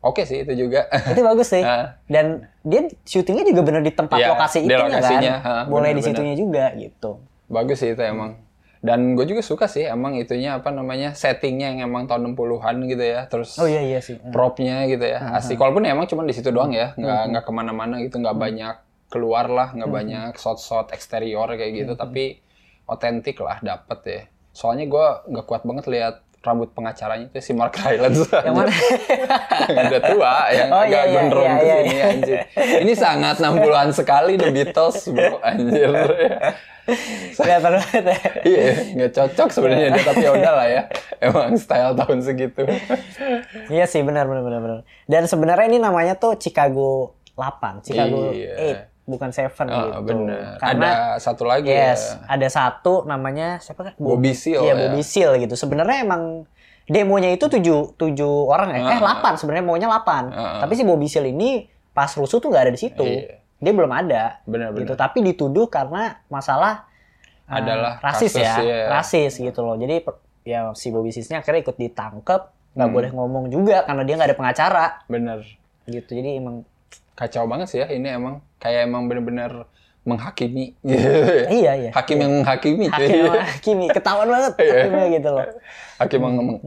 Oke 0.00 0.22
sih 0.22 0.46
itu 0.46 0.52
juga. 0.54 0.86
Itu 1.12 1.20
bagus 1.20 1.50
sih. 1.50 1.66
Ah. 1.66 1.98
Dan 2.06 2.46
dia 2.62 2.86
syutingnya 3.02 3.44
juga 3.44 3.60
bener 3.66 3.82
di 3.82 3.92
tempat 3.92 4.16
Iya, 4.16 4.32
lokasi 4.32 4.64
di 4.64 4.70
itu 4.70 4.80
lokasinya, 4.80 5.34
kan. 5.42 5.64
Boleh 5.66 5.90
di 5.92 6.00
bener-bener. 6.00 6.06
situnya 6.06 6.34
juga 6.38 6.64
gitu. 6.78 7.10
Bagus 7.50 7.82
sih 7.82 7.90
itu 7.92 8.00
emang. 8.06 8.38
Dan 8.80 9.12
gue 9.12 9.28
juga 9.28 9.44
suka 9.44 9.68
sih 9.68 9.84
emang 9.84 10.16
itunya 10.16 10.56
apa 10.56 10.72
namanya 10.72 11.12
settingnya 11.12 11.76
yang 11.76 11.92
emang 11.92 12.08
tahun 12.08 12.32
60-an 12.32 12.76
gitu 12.88 13.04
ya. 13.04 13.28
Terus 13.28 13.60
Oh 13.60 13.68
iya 13.68 13.84
iya 13.84 14.00
sih. 14.00 14.16
propnya 14.32 14.88
gitu 14.88 15.04
ya 15.04 15.36
asik. 15.36 15.60
walaupun 15.60 15.84
emang 15.84 16.08
cuma 16.08 16.24
di 16.24 16.32
situ 16.32 16.48
doang 16.48 16.72
ya 16.72 16.96
nggak 16.96 17.22
nggak 17.28 17.44
ke 17.44 17.52
mana-mana 17.52 18.00
gitu 18.00 18.16
nggak 18.16 18.36
banyak 18.40 18.74
keluar 19.12 19.52
lah 19.52 19.76
nggak 19.76 19.90
banyak 19.90 20.32
shot-shot 20.40 20.96
eksterior 20.96 21.44
kayak 21.52 21.72
gitu 21.76 21.92
tapi 21.92 22.40
otentik 22.88 23.36
lah 23.44 23.60
dapet 23.60 23.98
ya. 24.08 24.22
Soalnya 24.56 24.88
gue 24.88 25.06
nggak 25.28 25.44
kuat 25.44 25.62
banget 25.68 25.84
lihat 25.92 26.16
rambut 26.40 26.68
pengacaranya 26.70 27.26
itu 27.26 27.38
si 27.38 27.52
Mark 27.52 27.76
Rylance 27.76 28.24
Yang 28.32 28.54
mana? 28.54 28.72
yang 29.68 29.86
udah 29.86 30.02
tua 30.02 30.34
yang 30.50 30.68
Oh, 30.68 30.80
agak 30.80 30.88
iya, 30.88 31.00
iya, 31.02 31.12
gondrong 31.14 31.44
iya, 31.46 31.58
iya, 31.60 31.76
iya. 31.82 32.04
anjir 32.08 32.38
ini 32.80 32.92
sangat 32.94 33.36
60-an 33.38 33.88
sekali 33.90 34.32
The 34.34 34.48
Beatles 34.48 35.04
bro 35.06 35.36
anjir 35.40 35.92
Kelihatan 37.30 37.72
banget 37.76 38.04
ya. 38.04 38.18
iya 38.42 38.62
nggak 38.90 39.12
cocok 39.12 39.48
sebenarnya 39.48 39.88
dia 39.92 40.02
tapi 40.02 40.22
ya 40.22 40.30
udah 40.32 40.52
lah 40.54 40.66
ya 40.66 40.82
emang 41.20 41.54
style 41.54 41.94
tahun 41.94 42.18
segitu 42.20 42.64
Iya 43.68 43.84
sih 43.84 44.00
benar 44.00 44.24
benar 44.24 44.42
benar 44.42 44.60
benar. 44.60 44.78
Dan 45.04 45.22
sebenarnya 45.24 45.66
ini 45.66 45.78
namanya 45.78 46.16
tuh 46.16 46.34
Chicago 46.34 47.14
8, 47.36 47.84
Chicago 47.84 48.32
Iya. 48.32 48.89
8, 48.89 48.89
bukan 49.10 49.28
7 49.28 49.50
Ah, 49.66 49.98
gitu. 49.98 50.06
bener 50.06 50.56
Karena 50.56 50.86
ada 50.86 50.94
satu 51.18 51.42
lagi 51.42 51.66
yes, 51.66 52.14
ya 52.14 52.30
ada 52.30 52.46
satu 52.46 53.02
namanya 53.04 53.58
siapa 53.58 53.82
kan? 53.82 53.92
Bobby 53.96 54.30
Seale 54.32 54.62
Iya, 54.62 54.72
ya. 54.72 54.74
Bobby 54.86 55.02
Seal 55.02 55.32
gitu. 55.38 55.54
Sebenarnya 55.54 56.00
emang 56.00 56.46
demonya 56.86 57.30
itu 57.30 57.44
tujuh, 57.44 57.94
tujuh 57.94 58.34
orang 58.46 58.70
ya. 58.72 58.78
Eh, 58.88 58.98
Ah. 58.98 59.18
8 59.18 59.34
sebenarnya 59.34 59.62
maunya 59.62 59.86
8. 59.86 60.30
Ah. 60.30 60.62
Tapi 60.62 60.72
si 60.72 60.82
Bobby 60.82 61.06
Seal 61.06 61.26
ini 61.26 61.66
pas 61.90 62.08
rusuh 62.10 62.38
tuh 62.38 62.48
nggak 62.48 62.64
ada 62.66 62.72
di 62.72 62.80
situ. 62.80 63.02
Iya. 63.02 63.42
Dia 63.58 63.72
belum 63.74 63.90
ada. 63.90 64.40
Benar-benar. 64.42 64.80
Gitu. 64.80 64.94
Tapi 64.94 65.18
dituduh 65.22 65.66
karena 65.66 66.22
masalah 66.26 66.86
uh, 67.44 67.58
Adalah 67.58 67.98
rasis 68.00 68.32
kasus, 68.32 68.40
ya. 68.40 68.54
iya. 68.58 68.78
Rasis 68.88 69.32
gitu 69.36 69.60
loh. 69.60 69.74
Jadi 69.74 70.06
ya 70.42 70.70
si 70.72 70.88
Bobby 70.88 71.10
Seale-nya 71.10 71.42
akhirnya 71.42 71.60
ikut 71.60 71.76
ditangkep, 71.76 72.42
nggak 72.72 72.86
Hmm. 72.86 72.94
boleh 72.94 73.10
ngomong 73.10 73.44
juga 73.50 73.82
karena 73.82 74.02
dia 74.02 74.14
nggak 74.14 74.28
ada 74.30 74.38
pengacara 74.38 74.86
bener 75.06 75.42
gitu. 75.84 76.10
Jadi 76.12 76.38
emang 76.38 76.62
kacau 77.20 77.44
banget 77.44 77.68
sih 77.68 77.78
ya 77.78 77.86
ini 77.86 78.08
emang 78.08 78.40
kayak 78.56 78.88
emang 78.88 79.04
bener-bener 79.04 79.68
menghakimi 80.00 80.72
gitu. 80.80 80.96
Iya, 81.60 81.72
iya. 81.76 81.90
Hakim 81.92 82.16
yang 82.16 82.32
menghakimi. 82.34 82.88
Hakim 82.88 83.20
sama 83.22 83.36
Hakimi 83.52 83.86
ketahuan 83.90 84.28
banget 84.28 84.52
Iya. 84.56 84.72
hakimnya 84.80 85.06
gitu 85.12 85.28
loh. 85.30 85.46
Hakim 85.98 86.18
yang 86.18 86.34
ngomong. 86.34 86.58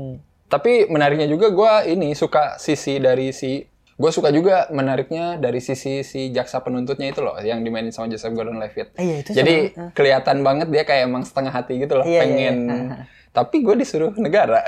Tapi 0.46 0.72
menariknya 0.86 1.26
juga 1.26 1.50
gua 1.50 1.82
ini 1.82 2.14
suka 2.14 2.56
sisi 2.56 3.02
dari 3.02 3.34
si 3.34 3.66
gue 3.94 4.10
suka 4.10 4.30
juga 4.30 4.70
menariknya 4.70 5.38
dari 5.38 5.58
sisi 5.60 6.02
si 6.02 6.30
jaksa 6.30 6.62
penuntutnya 6.62 7.08
itu 7.08 7.22
loh 7.22 7.38
yang 7.40 7.62
dimainin 7.62 7.90
sama 7.90 8.06
Joseph 8.08 8.34
Gordon-Levitt. 8.34 8.98
Iya, 8.98 9.16
itu 9.20 9.30
Jadi 9.32 9.56
sama- 9.70 9.94
kelihatan 9.94 10.38
banget 10.42 10.68
dia 10.70 10.82
kayak 10.82 11.06
emang 11.06 11.22
setengah 11.22 11.50
hati 11.52 11.78
gitu 11.78 11.94
loh, 11.96 12.06
Iya, 12.06 12.10
iya, 12.14 12.22
pengen. 12.24 12.58
iya. 12.66 13.06
Tapi 13.34 13.56
gue 13.60 13.74
disuruh 13.76 14.14
negara. 14.14 14.62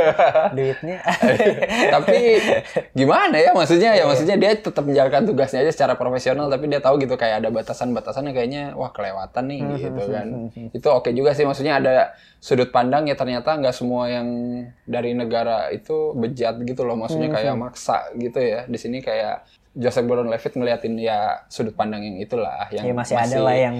Duitnya. 0.56 1.04
tapi 1.94 2.40
gimana 2.90 3.36
ya 3.36 3.52
maksudnya? 3.52 3.92
Ya 3.92 4.04
maksudnya 4.04 4.34
dia 4.34 4.56
tetap 4.56 4.82
menjalankan 4.82 5.22
tugasnya 5.24 5.60
aja 5.60 5.68
secara 5.68 5.94
profesional 5.94 6.48
tapi 6.48 6.66
dia 6.66 6.80
tahu 6.80 6.96
gitu 6.96 7.12
kayak 7.14 7.44
ada 7.44 7.52
batasan-batasannya 7.52 8.32
kayaknya 8.32 8.62
wah 8.72 8.88
kelewatan 8.88 9.44
nih 9.46 9.58
Hmm, 9.58 9.76
gitu 9.76 10.02
kan. 10.08 10.26
itu 10.72 10.88
oke 10.88 11.10
juga 11.10 11.32
sih 11.32 11.44
maksudnya 11.44 11.76
ada 11.76 11.94
sudut 12.38 12.70
pandang 12.70 13.04
ya 13.04 13.14
ternyata 13.14 13.52
nggak 13.52 13.74
semua 13.74 14.06
yang 14.06 14.28
dari 14.82 15.12
negara 15.12 15.68
itu 15.68 16.12
bejat 16.12 16.56
gitu 16.62 16.82
loh 16.82 16.96
maksudnya 16.96 17.28
Hmm, 17.28 17.36
kayak 17.36 17.54
maksa 17.54 17.98
gitu 18.14 18.38
ya. 18.38 18.64
Di 18.64 18.78
sini 18.78 18.98
kayak 18.98 19.44
Joseph 19.72 20.06
Gordon-Levitt 20.06 20.56
ngeliatin 20.56 20.96
ya 20.96 21.44
sudut 21.46 21.76
pandang 21.76 22.00
yang 22.00 22.16
itulah 22.16 22.64
yang 22.70 22.84
ya 22.86 22.94
masih, 22.96 23.12
ada 23.14 23.38
lah 23.38 23.52
yang 23.52 23.76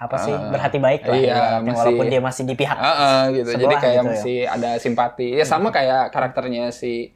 apa 0.00 0.16
sih 0.16 0.32
berhati 0.32 0.78
baik 0.78 1.02
lah 1.04 1.12
iya, 1.12 1.28
ibaratnya, 1.28 1.60
masih- 1.62 1.76
walaupun 1.76 2.06
dia 2.08 2.20
masih 2.20 2.42
di 2.42 2.54
pihak 2.54 2.72
Ah, 2.74 2.88
ah, 2.88 3.20
gitu. 3.28 3.48
Jadi 3.50 3.60
Sebelah 3.60 3.78
kayak 3.78 3.92
gitu 3.92 4.00
ya. 4.00 4.10
masih 4.10 4.38
ada 4.48 4.70
simpati. 4.74 5.26
Ya 5.30 5.44
sama 5.44 5.68
kayak 5.68 6.08
karakternya 6.08 6.64
si 6.70 7.12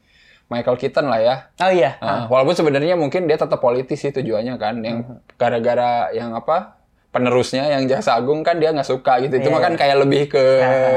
Michael 0.46 0.76
Keaton 0.76 1.06
lah 1.06 1.16
ya. 1.18 1.34
oh 1.56 1.72
iya 1.72 1.96
Ah, 1.98 2.28
walaupun 2.28 2.52
sebenarnya 2.52 2.92
mungkin 2.94 3.24
dia 3.24 3.34
tetap 3.34 3.56
politis 3.58 3.96
sih 3.98 4.12
tujuannya 4.12 4.54
kan, 4.54 4.76
yang 4.78 5.00
Hmm. 5.02 5.16
gara-gara 5.34 6.12
yang 6.12 6.30
apa 6.30 6.76
penerusnya 7.14 7.70
yang 7.70 7.86
jaksa 7.86 8.18
agung 8.18 8.42
kan 8.42 8.58
dia 8.58 8.68
nggak 8.68 8.84
suka 8.84 9.22
gitu. 9.22 9.38
Itu 9.38 9.46
Iya, 9.46 9.54
mah 9.54 9.62
kan 9.62 9.72
iya. 9.72 9.80
kayak 9.80 9.96
lebih 10.02 10.22
ke 10.28 10.44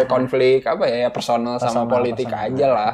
konflik 0.06 0.66
apa 0.66 0.84
ya, 0.84 0.98
ya 1.06 1.10
personal, 1.10 1.56
sama 1.56 1.86
Personal, 1.86 1.94
politik 1.94 2.26
personal. 2.26 2.42
Hmm. 2.44 2.56
aja 2.58 2.68
lah. 2.68 2.94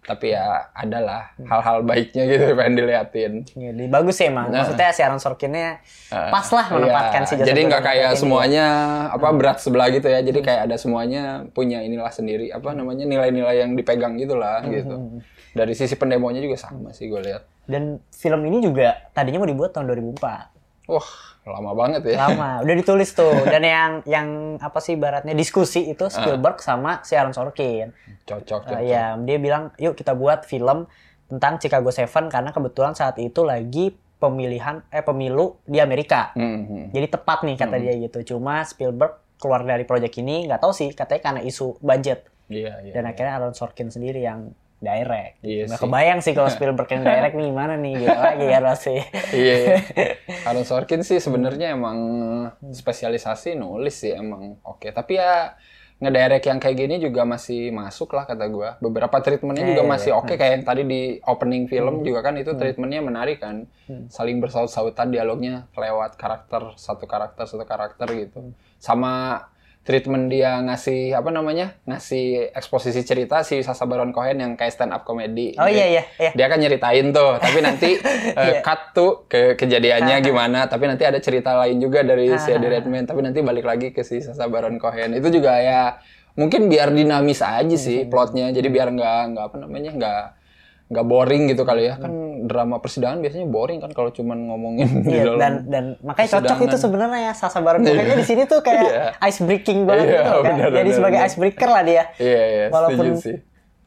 Tapi 0.00 0.26
ya 0.32 0.46
adalah 0.72 1.22
hal-hal 1.38 1.84
baiknya 1.84 2.22
gitu 2.24 2.44
pengen 2.58 2.74
diliatin. 2.74 3.32
Jadi 3.44 3.84
bagus 3.86 4.16
sih 4.16 4.26
emang. 4.26 4.48
Maksudnya 4.48 4.90
si 4.90 5.00
Aaron 5.02 5.18
Sorkinnya 5.18 5.82
pas 6.08 6.46
lah 6.48 6.66
menempatkan 6.68 7.20
Iya, 7.20 7.28
si 7.28 7.34
Joseph 7.36 7.48
Jadi 7.48 7.60
nggak 7.66 7.82
kayak 7.82 7.94
Gordon-Levitt 8.00 8.14
ini. 8.14 8.22
semuanya 8.22 8.64
apa 9.10 9.28
berat 9.30 9.58
sebelah 9.58 9.88
gitu 9.90 10.06
ya. 10.06 10.18
Jadi 10.20 10.40
kayak 10.40 10.62
ada 10.66 10.76
semuanya 10.78 11.22
punya 11.50 11.78
inilah 11.80 12.10
sendiri 12.10 12.48
apa 12.48 12.70
namanya 12.72 13.04
nilai-nilai 13.04 13.60
yang 13.60 13.74
dipegang 13.74 14.14
gitulah 14.16 14.62
gitu. 14.66 15.20
Dari 15.50 15.74
sisi 15.74 15.94
pendemonya 15.94 16.38
juga 16.38 16.54
sama 16.56 16.90
sih 16.90 17.06
gue 17.06 17.20
lihat. 17.20 17.42
Dan 17.66 18.02
film 18.10 18.42
ini 18.44 18.58
juga 18.60 19.10
tadinya 19.10 19.38
mau 19.38 19.46
dibuat 19.46 19.70
tahun 19.70 19.90
2004. 19.90 20.59
Wah 20.90 21.10
lama 21.48 21.72
banget 21.72 22.02
ya. 22.04 22.28
Lama, 22.28 22.50
udah 22.64 22.74
ditulis 22.76 23.10
tuh. 23.16 23.32
Dan 23.48 23.64
yang 23.64 23.92
yang 24.04 24.28
apa 24.60 24.78
sih 24.82 24.94
ibaratnya 24.98 25.32
diskusi 25.32 25.88
itu 25.88 26.10
Spielberg 26.12 26.60
sama 26.60 27.00
si 27.00 27.16
Aaron 27.16 27.32
Sorkin. 27.32 27.94
Cocok 28.28 28.68
Uh, 28.68 28.76
cocok. 28.76 28.80
ya, 28.84 29.16
dia 29.16 29.38
bilang, 29.40 29.72
yuk 29.80 29.96
kita 29.96 30.12
buat 30.12 30.44
film 30.44 30.84
tentang 31.30 31.56
Chicago 31.62 31.88
Seven 31.94 32.28
karena 32.28 32.50
kebetulan 32.50 32.92
saat 32.92 33.16
itu 33.22 33.46
lagi 33.46 33.94
pemilihan 34.20 34.84
eh 34.92 35.00
pemilu 35.00 35.56
di 35.64 35.80
Amerika. 35.80 36.36
Hmm, 36.36 36.68
hmm. 36.68 36.84
Jadi 36.92 37.06
tepat 37.08 37.38
nih 37.48 37.56
kata 37.56 37.76
dia 37.80 37.94
gitu. 37.96 38.36
Cuma 38.36 38.60
Spielberg 38.68 39.16
keluar 39.40 39.64
dari 39.64 39.88
proyek 39.88 40.20
ini 40.20 40.44
nggak 40.44 40.60
tahu 40.60 40.76
sih 40.76 40.92
katanya 40.92 41.22
karena 41.24 41.40
isu 41.40 41.80
budget. 41.80 42.28
Iya 42.52 42.84
iya. 42.84 42.92
Dan 42.92 43.08
akhirnya 43.08 43.40
Aaron 43.40 43.56
Sorkin 43.56 43.88
sendiri 43.88 44.20
yang 44.20 44.52
direct. 44.80 45.44
Iya 45.44 45.68
Nggak 45.68 45.78
sih. 45.78 45.84
kebayang 45.84 46.20
sih 46.24 46.32
kalau 46.32 46.48
Spielberg 46.48 46.88
yang 46.88 47.04
direct 47.04 47.34
nih 47.36 47.46
gimana 47.52 47.74
nih 47.76 47.92
gitu 48.00 48.18
lagi 48.18 48.46
ya 48.48 48.60
pasti. 48.64 48.96
Iya. 49.36 49.54
iya. 49.60 49.76
Aaron 50.48 50.64
Sorkin 50.64 51.04
sih 51.04 51.20
sebenarnya 51.20 51.76
emang 51.76 51.98
spesialisasi 52.72 53.60
nulis 53.60 54.00
sih 54.00 54.16
emang 54.16 54.56
oke. 54.64 54.88
Tapi 54.88 55.20
ya 55.20 55.52
ngedirect 56.00 56.48
yang 56.48 56.56
kayak 56.56 56.76
gini 56.80 56.96
juga 56.96 57.28
masih 57.28 57.68
masuk 57.76 58.16
lah 58.16 58.24
kata 58.24 58.48
gua. 58.48 58.80
Beberapa 58.80 59.20
treatmentnya 59.20 59.68
juga 59.68 59.84
Iya, 59.84 59.86
iya, 59.86 59.92
masih 59.92 60.10
oke 60.16 60.32
kayak 60.40 60.52
yang 60.56 60.64
tadi 60.64 60.82
di 60.88 61.00
opening 61.28 61.68
film 61.68 62.00
juga 62.00 62.24
kan 62.24 62.40
itu 62.40 62.56
treatmentnya 62.56 63.04
menarik 63.04 63.44
kan. 63.44 63.68
Saling 64.08 64.40
bersaut-sautan 64.40 65.12
dialognya 65.12 65.68
lewat 65.76 66.16
karakter 66.16 66.72
satu 66.80 67.04
karakter 67.04 67.44
satu 67.44 67.68
karakter 67.68 68.08
gitu. 68.16 68.56
Sama 68.80 69.44
treatment 69.80 70.28
dia 70.28 70.60
ngasih 70.60 71.16
apa 71.16 71.32
namanya 71.32 71.80
ngasih 71.88 72.52
eksposisi 72.52 73.00
cerita 73.00 73.40
si 73.40 73.64
Sacha 73.64 73.88
Baron 73.88 74.12
Cohen 74.12 74.36
yang 74.36 74.52
kayak 74.52 74.76
stand 74.76 74.92
up 74.92 75.08
comedy 75.08 75.56
Oh 75.56 75.64
iya 75.64 75.88
iya 75.88 76.02
iya. 76.20 76.30
dia 76.36 76.46
kan 76.52 76.60
nyeritain 76.60 77.10
tuh 77.16 77.40
tapi 77.40 77.64
nanti 77.64 77.96
eh, 78.40 78.60
cut 78.60 78.92
tuh 78.92 79.24
ke 79.24 79.56
kejadiannya 79.56 80.20
gimana 80.20 80.68
tapi 80.68 80.84
nanti 80.84 81.08
ada 81.08 81.16
cerita 81.18 81.56
lain 81.56 81.80
juga 81.80 82.04
dari 82.04 82.28
si 82.36 82.52
Eddie 82.52 82.68
Redmayne 82.68 83.08
tapi 83.08 83.24
nanti 83.24 83.40
balik 83.40 83.64
lagi 83.64 83.88
ke 83.90 84.04
si 84.04 84.20
Sacha 84.20 84.46
Baron 84.46 84.76
Cohen. 84.76 85.16
Itu 85.16 85.32
juga 85.32 85.56
ya 85.56 85.96
mungkin 86.38 86.70
biar 86.70 86.94
dinamis 86.94 87.42
aja 87.42 87.76
sih 87.76 88.06
plotnya 88.06 88.54
jadi 88.54 88.68
biar 88.70 88.88
nggak 88.94 89.20
nggak 89.34 89.44
apa 89.50 89.56
namanya 89.58 89.90
nggak 89.96 90.24
nggak 90.90 91.06
boring 91.06 91.42
gitu 91.46 91.62
kali 91.62 91.86
ya 91.86 91.94
kan 91.96 92.10
drama 92.42 92.78
persidangan 92.78 93.22
biasanya 93.22 93.46
boring 93.46 93.78
kan 93.78 93.90
kalau 93.90 94.10
cuman 94.10 94.42
ngomongin 94.44 94.88
di 95.00 95.12
Iya, 95.12 95.22
dalam 95.24 95.38
dan 95.38 95.52
dan 95.64 95.84
makanya 96.02 96.28
cocok 96.34 96.58
itu 96.66 96.76
sebenarnya 96.76 97.20
ya 97.20 97.32
Sasa 97.32 97.58
Baron 97.60 97.80
Cohen 97.80 98.10
di 98.12 98.26
sini 98.26 98.42
tuh 98.44 98.58
kayak 98.58 99.14
ice 99.22 99.38
breaking 99.40 99.86
banget 99.86 100.06
Iya, 100.08 100.18
gitu 100.18 100.30
kan. 100.34 100.42
benar, 100.50 100.68
Jadi 100.68 100.82
benar, 100.82 100.98
sebagai 100.98 101.16
benar. 101.16 101.28
icebreaker 101.30 101.68
lah 101.68 101.82
dia. 101.82 102.04
iya 102.18 102.42
iya 102.44 102.64
Walaupun 102.68 103.06
setuju 103.06 103.22
sih 103.22 103.36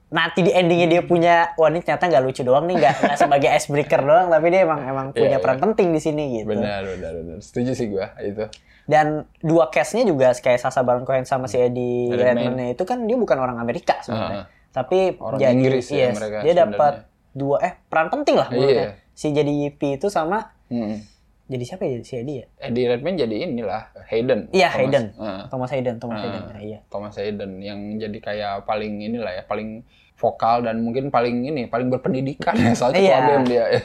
Nanti 0.07 0.39
di 0.39 0.53
endingnya 0.53 0.87
dia 0.87 1.01
punya, 1.01 1.35
wah 1.53 1.67
ini 1.67 1.81
ternyata 1.81 2.05
nggak 2.05 2.21
lucu 2.21 2.41
doang 2.41 2.69
nih, 2.69 2.77
nggak 2.77 3.17
sebagai 3.17 3.49
icebreaker 3.51 3.97
doang, 3.99 4.29
tapi 4.29 4.45
dia 4.47 4.61
emang 4.61 4.85
emang 4.85 5.07
punya 5.09 5.27
Iya, 5.31 5.37
peran 5.39 5.57
penting 5.59 5.89
di 5.89 5.97
sini 5.97 6.23
gitu. 6.37 6.47
benar 6.47 6.85
benar 6.85 7.17
benar 7.17 7.37
setuju 7.41 7.73
sih 7.73 7.89
gua 7.89 8.13
itu 8.19 8.45
Dan 8.85 9.07
dua 9.39 9.67
case-nya 9.67 10.05
juga 10.05 10.29
kayak 10.31 10.61
Sasa 10.61 10.79
Baron 10.79 11.01
Cohen 11.01 11.23
sama 11.23 11.47
si 11.47 11.57
Eddie 11.57 12.11
Redmayne. 12.11 12.71
Itu 12.71 12.83
kan 12.83 13.01
dia 13.01 13.15
bukan 13.15 13.35
orang 13.35 13.57
Amerika 13.57 13.99
sebenarnya. 13.99 14.43
Ah. 14.43 14.47
Tapi 14.73 15.15
Orang 15.15 15.37
jadi 15.37 15.53
Inggris 15.53 15.85
ya 15.87 16.09
yes, 16.09 16.17
mereka 16.17 16.37
dia 16.41 16.53
dapat 16.57 16.93
dua 17.29 17.57
eh 17.61 17.73
peran 17.83 18.09
penting 18.09 18.33
lah 18.33 18.47
menurutnya. 18.47 18.85
Iya. 18.91 19.11
Si 19.11 19.29
jadi 19.29 19.49
Yippee 19.49 19.95
itu 19.95 20.09
sama 20.09 20.49
Hmm. 20.65 20.97
jadi 21.43 21.63
siapa 21.63 21.83
ya 21.83 22.01
si 22.01 22.13
Eddie 22.15 22.37
ya? 22.39 22.45
Eddie 22.59 22.87
Redmayne 22.87 23.13
jadi 23.15 23.35
inilah 23.45 23.93
Hayden 24.07 24.49
Iya 24.49 24.67
Thomas. 24.67 24.77
Hayden. 24.79 25.03
Ah. 25.15 25.41
Thomas 25.47 25.69
Hayden, 25.69 25.95
Thomas 25.97 26.17
Ah. 26.17 26.21
Hayden. 26.23 26.41
Ya, 26.47 26.59
iya. 26.59 26.79
Thomas 26.87 27.13
Hayden 27.13 27.51
yang 27.59 27.79
jadi 27.95 28.17
kayak 28.17 28.53
paling 28.63 28.99
inilah 28.99 29.29
ya 29.31 29.43
paling 29.43 29.85
vokal 30.15 30.61
dan 30.61 30.79
mungkin 30.79 31.09
paling 31.09 31.43
ini 31.43 31.67
paling 31.67 31.89
berpendidikan 31.89 32.57
ya 32.63 32.73
soalnya 32.73 33.01
Iya. 33.03 33.13
ketua 33.13 33.29
BEM 33.29 33.43
dia 33.45 33.65
ya. 33.67 33.81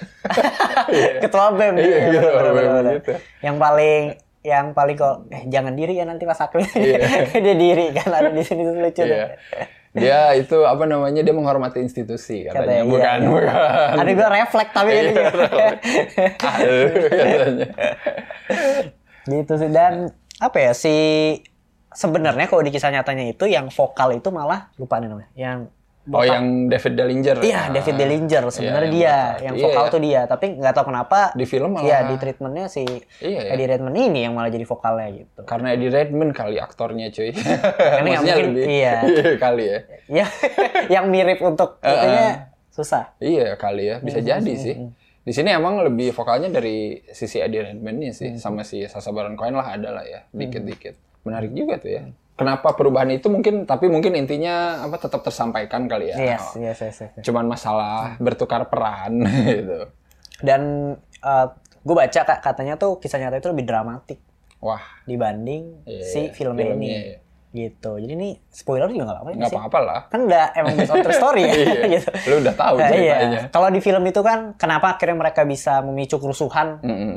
Ketua 1.20 1.46
BEM 1.50 1.74
dia. 1.74 1.84
Iya, 1.84 1.98
ya, 1.98 2.20
ketua 2.22 2.52
BEM 2.54 2.86
gitu. 2.94 3.12
Yang 3.42 3.56
paling 3.58 4.02
yang 4.38 4.66
paling 4.70 4.96
kok 4.96 5.16
eh 5.28 5.42
jangan 5.46 5.72
diri 5.74 5.92
ya 5.94 6.04
nanti 6.04 6.24
Mas 6.24 6.40
Akil. 6.40 6.62
Iya. 6.64 6.98
dia 7.44 7.54
diri 7.54 7.84
kan 7.90 8.08
ada 8.08 8.30
di 8.30 8.40
sini 8.40 8.62
tuh 8.62 8.74
lucu 8.74 9.02
Iya. 9.02 9.08
deh. 9.10 9.28
Dia 9.96 10.36
itu 10.36 10.68
apa 10.68 10.84
namanya 10.84 11.24
dia 11.24 11.32
menghormati 11.32 11.80
institusi 11.80 12.44
katanya, 12.44 12.60
Katanya, 12.60 12.82
iya, 12.84 12.84
bukan 12.84 13.18
iya. 13.18 13.28
bukan. 13.32 13.92
Ada 13.98 14.10
gue 14.12 14.28
refleks 14.28 14.72
tapi 14.76 14.90
Iya, 14.92 15.00
ini. 15.00 15.12
Aduh, 16.38 16.84
katanya. 17.08 17.68
gitu 19.32 19.52
sih 19.60 19.70
dan 19.72 19.94
apa 20.40 20.56
ya 20.56 20.72
si 20.72 20.94
sebenarnya 21.92 22.46
kalau 22.48 22.62
di 22.64 22.70
kisah 22.72 22.92
nyatanya 22.92 23.28
itu 23.28 23.44
yang 23.48 23.68
vokal 23.68 24.12
itu 24.16 24.28
malah 24.32 24.70
lupa 24.76 25.00
nih 25.00 25.08
namanya 25.08 25.30
yang 25.34 25.58
Oh 26.08 26.22
yang 26.22 26.44
David 26.66 26.94
Dellinger. 26.94 27.36
Iya, 27.38 27.58
Ah. 27.58 27.64
David 27.68 27.94
Dellinger 27.94 28.42
sebenarnya 28.48 28.86
Iya, 28.86 28.94
dia 28.94 29.12
vokal. 29.28 29.44
yang 29.44 29.54
Iya, 29.54 29.64
vokal 29.64 29.84
iya. 29.84 29.90
tuh 29.90 30.00
dia, 30.00 30.20
tapi 30.24 30.46
nggak 30.54 30.72
tahu 30.72 30.84
kenapa 30.86 31.18
Di 31.32 31.44
film 31.44 31.70
malah 31.70 31.84
Iya, 31.84 31.98
di 32.04 32.14
treatmentnya 32.16 32.66
si 32.66 32.82
Iya, 32.82 33.00
iya. 33.20 33.40
Eddie 33.52 33.68
Redmayne 33.68 34.00
ini 34.08 34.20
yang 34.22 34.32
malah 34.32 34.48
jadi 34.48 34.64
vokalnya 34.64 35.08
gitu. 35.14 35.40
karena 35.44 35.68
Eddie 35.70 35.90
Redmayne 35.90 36.32
kali 36.32 36.56
aktornya 36.56 37.06
cuy. 37.08 37.30
nggak 37.36 38.02
Maksudnya 38.02 38.34
mungkin, 38.34 38.46
lebih 38.48 38.64
iya. 38.66 38.94
kali 39.44 39.64
ya. 39.64 39.78
Ya, 40.08 40.26
yang 40.94 41.04
mirip 41.08 41.38
untuk 41.40 41.76
itunya 41.78 42.48
susah. 42.68 43.12
Iya 43.18 43.54
kali 43.54 43.84
ya, 43.86 43.96
bisa 43.98 44.18
jadi 44.18 44.52
sih. 44.54 44.76
Di 45.20 45.32
sini 45.32 45.50
emang 45.50 45.82
lebih 45.82 46.10
vokalnya 46.10 46.48
dari 46.48 47.04
sisi 47.06 47.36
Eddie 47.36 47.60
Redmayne 47.62 48.10
sih, 48.10 48.36
sama 48.36 48.62
si 48.62 48.80
Sacha 48.84 49.10
Baron 49.10 49.34
Cohen 49.34 49.52
lah 49.52 49.68
ada 49.70 49.92
lah 49.92 50.02
ya, 50.02 50.24
dikit-dikit. 50.30 50.96
Menarik 51.20 51.52
juga 51.52 51.76
tuh 51.76 51.90
ya. 51.90 52.02
Kenapa 52.38 52.70
perubahan 52.72 53.10
itu 53.10 53.26
mungkin, 53.26 53.66
tapi 53.66 53.86
mungkin 53.86 54.14
intinya 54.14 54.54
apa 54.80 54.94
tetap 54.96 55.20
tersampaikan 55.20 55.84
kali 55.84 56.08
ya. 56.08 56.38
Yes, 56.38 56.54
yes, 56.54 56.78
yes, 56.80 56.96
yes. 57.10 57.12
Cuman 57.20 57.44
masalah 57.44 58.14
bertukar 58.16 58.62
peran 58.64 59.26
gitu. 59.50 59.90
Dan 60.38 60.94
gue 61.80 61.94
baca 61.96 62.20
kak 62.22 62.38
katanya 62.40 62.74
tuh 62.74 62.96
kisah 62.96 63.18
nyata 63.18 63.36
itu 63.36 63.48
lebih 63.48 63.64
dramatik 63.64 64.22
Wah, 64.58 64.82
dibanding 65.02 65.82
Iya, 65.82 66.02
si 66.04 66.20
filmnya 66.30 66.66
filmnya, 66.68 66.78
ini. 66.78 66.88
iya. 66.90 67.18
Gitu. 67.48 67.90
Jadi 67.96 68.12
ini 68.12 68.28
spoiler 68.46 68.86
juga 68.86 69.02
nggak 69.04 69.18
apa-apa 69.18 69.30
sih. 69.40 69.56
apa-apa 69.56 69.78
lah. 69.80 70.00
Kan 70.06 70.20
udah 70.24 70.44
emang 70.52 70.74
based 70.76 70.92
on 70.92 70.98
true 71.00 71.16
story 71.16 71.42
ya. 71.42 71.54
Iya, 71.58 71.74
gitu. 71.96 72.10
Lu 72.28 72.34
udah 72.38 72.54
tahu 72.54 72.74
Nah, 72.76 72.86
ceritanya. 72.86 73.18
iya. 73.24 73.40
Kalau 73.48 73.68
di 73.68 73.80
film 73.80 74.02
itu 74.04 74.20
kan 74.20 74.38
kenapa 74.54 74.94
akhirnya 74.94 75.16
mereka 75.16 75.42
bisa 75.42 75.80
memicu 75.80 76.18
kerusuhan 76.18 76.78
Mm-mm. 76.82 77.14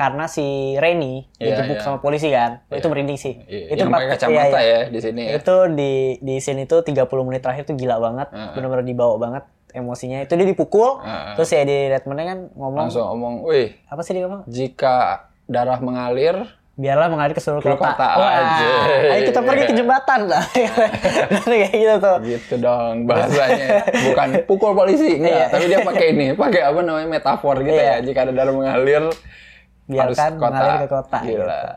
Karena 0.00 0.24
si 0.24 0.40
Reni 0.80 1.28
Iya, 1.36 1.60
digebuk 1.60 1.76
iya. 1.76 1.84
sama 1.84 2.00
polisi 2.00 2.32
kan. 2.32 2.64
Itu 2.72 2.88
merinding 2.88 3.20
sih. 3.20 3.36
Iya, 3.44 3.76
Itu 3.76 3.84
yang 3.84 3.92
pakai 3.92 4.08
kacamata 4.10 4.48
iya, 4.56 4.64
iya. 4.64 4.78
ya 4.80 4.80
di 4.88 4.98
sini 4.98 5.22
ya. 5.28 5.32
Itu 5.36 5.56
di 5.70 5.92
di 6.18 6.34
scene 6.40 6.64
itu 6.64 6.76
30 6.80 7.04
menit 7.20 7.44
terakhir 7.44 7.64
tuh 7.64 7.76
gila 7.76 8.00
banget. 8.00 8.32
Heeh. 8.32 8.52
Benar-benar 8.56 8.82
dibawa 8.82 9.16
banget. 9.18 9.44
emosinya 9.70 10.18
itu 10.18 10.34
dia 10.34 10.42
dipukul 10.44 10.98
Heeh. 10.98 11.38
terus 11.38 11.46
ya 11.48 11.62
di 11.62 11.86
Redmondnya 11.86 12.26
kan 12.26 12.38
ngomong 12.58 12.90
Langsung 12.90 13.06
ngomong, 13.06 13.34
wih, 13.46 13.70
apa 13.86 14.02
sih 14.02 14.10
dia 14.10 14.26
ngomong 14.26 14.42
jika 14.50 15.30
darah 15.46 15.78
mengalir, 15.78 16.42
biarlah 16.74 17.06
mengalir 17.06 17.30
ke 17.30 17.38
seluruh 17.38 17.62
kota. 17.62 17.78
kota, 17.78 18.08
anjay. 18.18 19.14
ayo 19.14 19.22
kita 19.28 19.40
pergi 19.40 19.64
ke 19.66 19.74
jembatan 19.76 20.20
lah. 20.26 20.42
kayak 21.46 21.70
gitu 21.70 21.94
tuh. 21.98 22.16
gitu 22.24 22.54
dong 22.58 23.06
bahasanya. 23.06 23.86
Bukan 24.10 24.28
pukul 24.42 24.74
polisi, 24.74 25.22
enggak. 25.22 25.38
Iya. 25.38 25.46
Tapi 25.52 25.64
dia 25.68 25.78
pakai 25.84 26.06
ini, 26.10 26.26
pakai 26.34 26.60
apa 26.66 26.80
namanya 26.80 27.06
metafor 27.06 27.62
gitu 27.62 27.70
Iya. 27.70 28.02
ya. 28.02 28.02
Jika 28.02 28.26
ada 28.26 28.32
darah 28.34 28.50
mengalir, 28.50 29.06
harus 29.92 30.14
Biarkan 30.14 30.32
kota. 30.34 30.46
mengalir 30.46 30.76
ke 30.76 30.88
kota. 30.88 31.18
Gila. 31.20 31.30
gitu. 31.30 31.70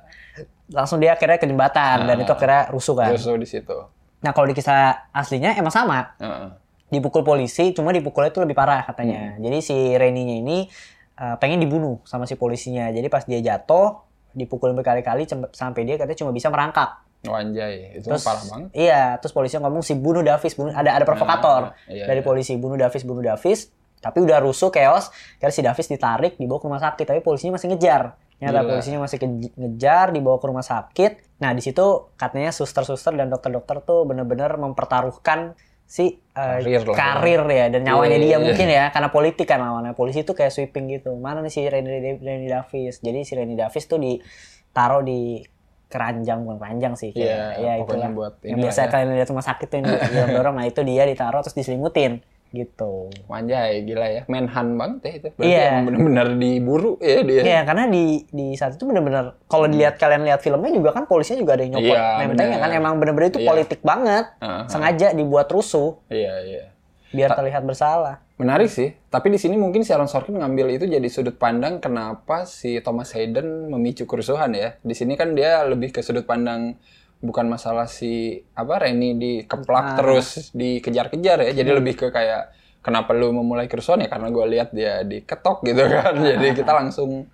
Langsung 0.72 0.98
dia 0.98 1.12
akhirnya 1.14 1.38
ke 1.38 1.46
jembatan 1.46 1.98
dan 2.04 2.16
Ah. 2.16 2.24
itu 2.24 2.32
akhirnya 2.32 2.62
rusuh 2.70 2.96
kan. 2.96 3.12
Justru 3.12 3.36
di 3.36 3.46
situ. 3.46 3.78
Nah 4.20 4.32
kalau 4.32 4.46
di 4.46 4.54
kisah 4.54 5.10
aslinya 5.10 5.54
emang 5.54 5.70
sama. 5.70 6.16
Heeh. 6.18 6.48
Dipukul 6.90 7.22
polisi, 7.22 7.74
cuma 7.74 7.90
dipukulnya 7.90 8.30
itu 8.30 8.40
lebih 8.40 8.54
parah 8.54 8.82
katanya. 8.84 9.34
Hmm. 9.34 9.42
Jadi 9.42 9.58
si 9.60 9.76
Reninya 9.92 10.36
ini 10.36 10.70
uh, 11.16 11.36
pengen 11.38 11.58
dibunuh 11.58 11.98
sama 12.04 12.24
si 12.24 12.34
polisinya. 12.34 12.90
Jadi 12.90 13.08
pas 13.08 13.24
dia 13.24 13.42
jatuh, 13.42 13.98
dipukul 14.32 14.74
berkali-kali 14.74 15.26
sampai 15.52 15.84
dia 15.84 15.96
katanya 15.96 16.20
cuma 16.20 16.32
bisa 16.32 16.48
merangkak. 16.48 17.02
Oh, 17.24 17.34
anjay, 17.34 17.96
itu 17.96 18.04
Terus 18.04 18.20
parah 18.20 18.44
banget. 18.44 18.70
Iya, 18.76 19.16
terus 19.16 19.32
polisi 19.32 19.56
ngomong 19.56 19.80
si 19.80 19.96
bunuh 19.96 20.20
Davis, 20.22 20.54
bunuh 20.54 20.70
ada 20.70 20.92
ada 20.92 21.02
provokator 21.02 21.72
Nah, 21.72 21.88
iya, 21.88 22.04
dari 22.04 22.20
iya. 22.20 22.26
polisi 22.26 22.52
bunuh 22.54 22.76
Davis, 22.76 23.02
bunuh 23.02 23.24
Davis. 23.24 23.72
Tapi 24.04 24.20
udah 24.20 24.44
rusuh 24.44 24.68
chaos, 24.68 25.08
karena 25.40 25.54
si 25.56 25.64
Davis 25.64 25.88
ditarik 25.88 26.36
dibawa 26.36 26.60
ke 26.60 26.68
rumah 26.68 26.84
sakit, 26.84 27.06
tapi 27.08 27.24
polisinya 27.24 27.56
masih 27.56 27.72
ngejar. 27.72 28.20
Ternyata 28.36 28.60
Gila. 28.60 28.70
polisinya 28.76 29.00
masih 29.08 29.18
ngejar, 29.56 30.06
dibawa 30.12 30.38
ke 30.38 30.46
rumah 30.52 30.66
sakit. 30.68 31.12
Nah, 31.40 31.56
di 31.56 31.64
situ 31.64 32.12
katanya 32.20 32.52
suster-suster 32.52 33.16
dan 33.16 33.32
dokter-dokter 33.32 33.80
tuh 33.82 34.04
bener-bener 34.04 34.52
mempertaruhkan 34.60 35.56
si 35.84 36.16
uh, 36.34 36.58
Karir 36.58 36.84
lah. 36.88 36.96
karir 36.96 37.44
ya 37.52 37.66
dan 37.70 37.84
nyawanya 37.84 38.18
Iya, 38.18 38.24
dia 38.24 38.32
iya. 38.32 38.38
mungkin 38.40 38.68
ya 38.72 38.86
karena 38.90 39.10
politik 39.12 39.46
kan 39.46 39.60
lawannya 39.62 39.94
polisi 39.94 40.24
tuh 40.24 40.34
kayak 40.34 40.50
sweeping 40.50 40.90
gitu 40.90 41.12
mana 41.20 41.44
nih 41.44 41.52
si 41.54 41.60
Randy, 41.68 42.18
Randy 42.24 42.48
Davis 42.50 43.04
jadi 43.04 43.20
si 43.22 43.36
Randy 43.36 43.54
Davis 43.54 43.84
tuh 43.86 44.00
ditaruh 44.00 45.04
di 45.04 45.44
keranjang 45.92 46.42
bukan 46.42 46.58
keranjang 46.58 46.94
sih 46.98 47.14
kayak, 47.14 47.62
Iya, 47.62 47.86
ya 47.86 48.10
buat 48.10 48.42
yang 48.42 48.58
biasa 48.58 48.80
ya. 48.80 48.90
kalian 48.90 49.08
lihat 49.14 49.30
rumah 49.30 49.46
sakit 49.46 49.68
tuh 49.70 49.78
yang 49.78 50.32
dorong 50.34 50.56
nah 50.58 50.66
itu 50.66 50.82
dia 50.82 51.04
ditaruh 51.06 51.46
terus 51.46 51.54
diselimutin 51.54 52.24
gitu 52.54 53.10
Anjay, 53.26 53.82
gila 53.84 54.06
ya. 54.06 54.22
Manhunt 54.30 54.78
banget 54.78 55.00
ya 55.02 55.12
itu. 55.18 55.28
Berarti 55.34 55.58
emang 55.58 55.84
bener-bener 55.90 56.28
diburu 56.38 56.92
ya 57.02 57.20
dia. 57.26 57.42
Iya, 57.42 57.60
karena 57.66 57.84
di 57.90 58.24
di 58.30 58.54
saat 58.54 58.78
itu 58.78 58.86
bener-bener 58.86 59.34
kalau 59.50 59.66
dilihat 59.66 59.98
kalian 59.98 60.22
lihat 60.22 60.46
filmnya 60.46 60.70
juga 60.70 60.94
kan 60.94 61.10
polisinya 61.10 61.42
juga 61.42 61.58
ada 61.58 61.64
yang 61.66 61.74
nyopot 61.82 61.98
Iya, 61.98 62.06
mentengnya 62.30 62.58
kan 62.62 62.72
emang 62.72 62.94
bener-bener 63.02 63.34
itu 63.34 63.42
Iya. 63.42 63.50
politik 63.50 63.80
banget 63.82 64.26
Heeh. 64.38 64.64
sengaja 64.70 65.08
dibuat 65.18 65.50
rusuh 65.50 65.98
Iya, 66.14 66.34
iya. 66.46 66.64
biar 67.10 67.34
terlihat 67.34 67.66
bersalah 67.66 68.22
Menarik 68.34 68.66
sih. 68.66 68.98
Tapi 69.14 69.30
di 69.30 69.38
sini 69.38 69.62
mungkin 69.62 69.86
si 69.86 69.94
Aaron 69.94 70.10
Sorkin 70.10 70.42
ngambil 70.42 70.74
itu 70.82 70.90
jadi 70.90 71.06
sudut 71.06 71.38
pandang 71.38 71.78
kenapa 71.78 72.50
si 72.50 72.82
Thomas 72.82 73.14
Hayden 73.14 73.70
memicu 73.70 74.10
kerusuhan 74.10 74.58
ya. 74.58 74.74
Di 74.82 74.98
sini 74.98 75.14
kan 75.14 75.38
dia 75.38 75.62
lebih 75.62 75.94
ke 75.94 76.02
sudut 76.02 76.26
pandang 76.26 76.82
bukan 77.24 77.48
masalah 77.48 77.88
si 77.88 78.44
apa 78.52 78.84
Reni 78.84 79.16
dikeplak 79.16 79.86
Ah. 79.86 79.96
terus 79.96 80.52
dikejar-kejar 80.52 81.40
ya. 81.40 81.52
Hmm. 81.56 81.58
Jadi 81.64 81.70
lebih 81.72 81.94
ke 81.96 82.08
kayak 82.12 82.52
kenapa 82.84 83.16
lu 83.16 83.32
memulai 83.32 83.72
kerusuhan 83.72 84.04
ya 84.04 84.12
karena 84.12 84.28
gue 84.28 84.46
lihat 84.52 84.70
dia 84.76 85.08
diketok 85.08 85.64
gitu 85.64 85.88
kan. 85.88 86.14
Jadi 86.36 86.48
kita 86.52 86.72
langsung 86.76 87.32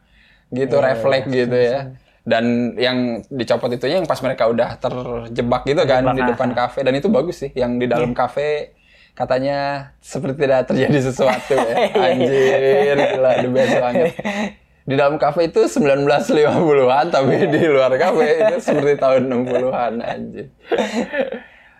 gitu 0.54 0.78
Iya, 0.78 0.86
refleks 0.94 1.28
gitu 1.28 1.58
ya. 1.58 1.80
Dan 2.22 2.78
yang 2.78 3.26
dicopot 3.34 3.74
itunya 3.74 3.98
yang 3.98 4.06
pas 4.06 4.22
mereka 4.22 4.46
udah 4.46 4.78
terjebak 4.78 5.66
gitu 5.66 5.82
kan 5.90 6.06
Terjebak, 6.06 6.14
di 6.14 6.22
ah. 6.22 6.28
depan 6.30 6.50
kafe 6.54 6.80
dan 6.86 6.94
itu 6.94 7.10
bagus 7.10 7.42
sih 7.42 7.50
yang 7.58 7.82
di 7.82 7.90
dalam 7.90 8.14
kafe 8.14 8.78
katanya 9.18 9.90
seperti 10.00 10.46
tidak 10.46 10.70
terjadi 10.70 11.00
sesuatu 11.12 11.58
ya. 11.58 11.76
Anjir, 12.14 12.98
gila, 13.18 13.32
the 13.42 13.50
best 13.50 13.76
banget. 13.82 14.14
Di 14.90 14.96
dalam 14.96 15.16
kafe 15.16 15.46
itu 15.46 15.62
1950-an, 15.62 17.06
tapi 17.08 17.46
di 17.48 17.62
luar 17.64 17.94
kafe 17.94 18.26
itu 18.42 18.56
seperti 18.60 18.98
tahun 18.98 19.22
60-an, 19.30 19.94
anjir. 20.02 20.50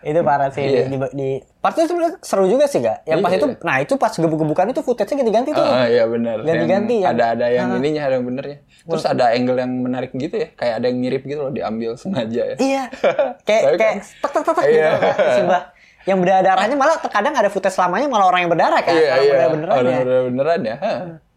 itu 0.00 0.16
parah 0.22 0.48
sih 0.48 0.64
Iya. 0.64 0.88
di, 0.88 0.96
di, 0.96 1.08
di 1.12 1.28
part 1.54 1.76
itu 1.76 1.84
sebenarnya 1.86 2.16
seru 2.20 2.48
juga 2.48 2.64
sih 2.64 2.80
gak 2.80 3.04
yang 3.04 3.20
pas 3.20 3.28
Iya. 3.28 3.36
itu 3.36 3.46
nah 3.60 3.76
itu 3.78 3.94
pas 3.94 4.08
gebuk-gebukan 4.08 4.72
itu 4.72 4.80
footage-nya 4.80 5.20
ganti-ganti 5.20 5.50
tuh 5.52 5.60
Ah, 5.60 5.84
iya 5.84 6.08
benar. 6.08 6.40
Ganti-ganti 6.40 6.94
Yang 6.94 7.04
yang- 7.04 7.12
ada 7.12 7.24
ada 7.30 7.46
yang 7.50 7.68
Ah. 7.68 7.76
ininya, 7.76 8.02
ada 8.02 8.14
yang 8.16 8.24
benernya. 8.24 8.58
Terus 8.80 9.04
ada 9.04 9.24
angle 9.28 9.58
yang 9.58 9.72
menarik 9.76 10.10
gitu 10.14 10.32
ya, 10.32 10.48
kayak 10.54 10.74
ada 10.80 10.86
yang 10.88 10.98
mirip 10.98 11.22
gitu 11.22 11.36
loh 11.38 11.52
diambil 11.52 11.90
sengaja 11.94 12.42
ya. 12.46 12.56
iya 12.56 12.82
kayak 13.46 13.62
kayak 13.76 13.76
kan- 13.76 14.00
tek 14.00 14.30
tek 14.32 14.42
tek 14.42 14.54
tek 14.56 14.64
Iya. 14.64 14.88
gitu 14.88 14.96
Kak. 14.96 15.16
Sumpah. 15.36 15.62
yang 16.00 16.16
berdarahnya 16.18 16.76
malah 16.78 16.96
terkadang 16.96 17.34
ada 17.36 17.48
footage 17.48 17.76
lamanya 17.76 18.08
malah 18.08 18.26
orang 18.26 18.40
yang 18.40 18.50
berdarah 18.50 18.80
kan 18.80 18.94
Iya, 18.96 19.08
orang 19.12 19.20
iya. 19.20 19.46
beneran 19.52 19.74
Orang 19.76 19.92
ya 19.92 20.20
beneran 20.24 20.60
ya. 20.64 20.76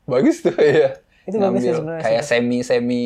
Bagus 0.03 0.37
tuh 0.39 0.55
ya. 0.55 0.89
Itu 1.23 1.37
bagus 1.37 1.59
Ngambil 1.59 1.73
sebenarnya 1.75 2.03
Kayak 2.03 2.23
semi-semi 2.23 3.05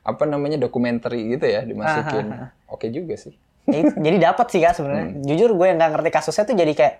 apa 0.00 0.22
namanya 0.24 0.56
dokumenter 0.56 1.12
gitu 1.12 1.42
ya 1.42 1.60
dimasukin. 1.60 2.26
Ah, 2.28 2.52
Oke 2.66 2.88
juga 2.88 3.14
sih. 3.14 3.32
Ya 3.64 3.80
jadi 3.88 4.16
dapat 4.22 4.46
sih 4.48 4.60
kak 4.60 4.74
sebenarnya 4.74 5.22
jujur 5.22 5.50
gue 5.50 5.66
yang 5.66 5.76
nggak 5.76 5.92
ngerti 5.94 6.10
kasusnya 6.10 6.44
tuh 6.44 6.52
jadi 6.54 6.72
kayak 6.72 6.94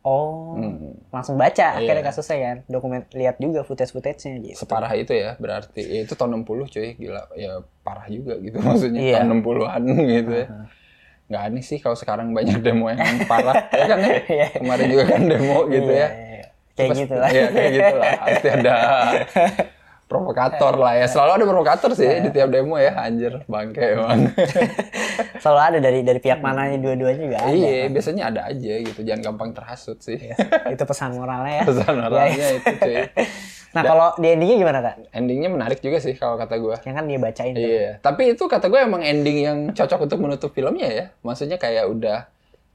oh 0.00 0.52
Hmm. 0.52 0.96
langsung 1.08 1.36
baca 1.36 1.74
akhirnya 1.74 2.00
Iya. 2.00 2.08
kasusnya 2.10 2.36
kan 2.38 2.56
dokumen 2.66 3.00
lihat 3.10 3.36
juga 3.36 3.60
footage 3.62 3.88
footage-nya 3.90 4.36
gitu 4.42 4.56
Separah 4.58 4.92
itu 4.92 5.12
ya 5.12 5.36
berarti. 5.36 5.80
Ya, 5.80 6.00
itu 6.02 6.12
tahun 6.12 6.40
60 6.40 6.68
cuy, 6.68 6.88
gila. 6.94 7.24
Ya 7.34 7.52
parah 7.80 8.04
juga 8.06 8.36
gitu 8.36 8.56
maksudnya 8.66 8.96
Iya. 8.98 9.16
tahun 9.20 9.40
60-an 9.40 9.82
gitu 10.06 10.32
ya. 10.34 10.46
Nggak 11.26 11.42
aneh 11.42 11.62
sih 11.62 11.78
kalau 11.78 11.94
sekarang 11.94 12.28
banyak 12.30 12.58
demo 12.58 12.88
yang 12.88 13.00
parah. 13.24 13.54
ya 13.80 13.84
kan 13.86 13.98
ya? 13.98 14.12
Iya. 14.22 14.46
Kemarin 14.54 14.86
juga 14.86 15.04
kan 15.06 15.20
demo 15.22 15.58
gitu 15.66 15.88
Iya, 15.88 16.00
ya. 16.00 16.08
iya. 16.08 16.44
kayak 16.74 16.90
gitu 16.98 17.14
lah 17.14 17.28
Iya, 17.30 17.44
kayak 17.50 17.70
gitu 17.70 17.94
lah. 17.94 18.12
Pasti 18.20 18.48
ada 18.50 18.74
provokator 20.10 20.74
lah 20.74 20.98
ya. 20.98 21.06
Selalu 21.06 21.30
ada 21.38 21.44
provokator 21.46 21.90
sih 21.94 22.10
di 22.18 22.34
tiap 22.34 22.50
demo 22.50 22.74
ya. 22.74 22.98
Anjir, 22.98 23.46
bangke 23.46 23.94
emang. 23.94 24.34
selalu 25.42 25.60
ada 25.62 25.78
dari 25.78 26.02
dari 26.02 26.18
pihak 26.18 26.42
mananya 26.42 26.76
dua-duanya 26.82 27.20
juga 27.22 27.36
ada 27.46 27.54
iya, 27.54 27.86
biasanya 27.86 28.22
ada 28.34 28.40
aja 28.50 28.72
gitu. 28.82 29.00
Jangan 29.06 29.22
gampang 29.22 29.50
terhasut 29.54 30.02
sih. 30.02 30.18
itu 30.74 30.82
pesan 30.82 31.14
moralnya 31.14 31.62
ya 31.62 31.64
Pesan 31.70 31.94
Iya, 31.94 32.04
orangnya 32.10 32.34
iya. 32.50 32.58
itu 32.58 32.72
cuy. 32.74 32.96
nah 33.70 33.86
kalau 33.86 34.08
di 34.18 34.26
endingnya 34.34 34.56
gimana 34.58 34.78
kak 34.82 34.94
Endingnya 35.14 35.46
menarik 35.46 35.78
juga 35.78 36.02
sih 36.02 36.18
kalau 36.18 36.34
kata 36.34 36.58
gua. 36.58 36.74
yang 36.82 36.98
kan 36.98 37.06
dia 37.06 37.18
bacain 37.22 37.54
tuh. 37.54 37.62
Iya, 37.62 38.02
tapi 38.02 38.34
itu 38.34 38.42
kata 38.50 38.66
gue 38.66 38.80
emang 38.82 38.98
ending 39.06 39.38
yang 39.46 39.58
cocok 39.70 40.10
untuk 40.10 40.18
menutup 40.18 40.50
filmnya 40.50 40.88
ya. 40.90 41.04
Maksudnya 41.22 41.54
kayak 41.54 41.86
udah 41.86 42.26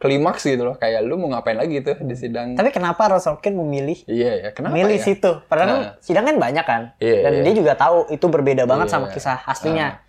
klimaks 0.05 0.43
gitu 0.43 0.63
loh. 0.63 0.75
Kayak 0.75 1.01
lu 1.03 1.17
mau 1.17 1.29
ngapain 1.29 1.57
lagi 1.57 1.81
tuh 1.81 1.97
di 1.99 2.13
sidang. 2.13 2.53
tapi 2.53 2.69
kenapa 2.69 3.09
Rosorkin 3.09 3.53
memilih 3.53 3.97
Iya 4.05 4.31
ya, 4.39 4.49
kenapa 4.53 4.71
milih 4.71 4.95
ya? 4.95 5.03
situ 5.03 5.31
padahal 5.45 5.67
Nah. 5.67 5.91
sidang 5.99 6.23
kan 6.23 6.37
banyak 6.37 6.65
kan 6.65 6.81
Iya, 6.97 7.19
dan 7.21 7.31
iya. 7.33 7.41
dia 7.43 7.53
juga 7.55 7.73
tahu 7.73 8.07
itu 8.09 8.25
berbeda 8.25 8.63
banget 8.63 8.87
Iya. 8.87 8.93
sama 8.93 9.07
kisah 9.09 9.41
aslinya 9.43 9.99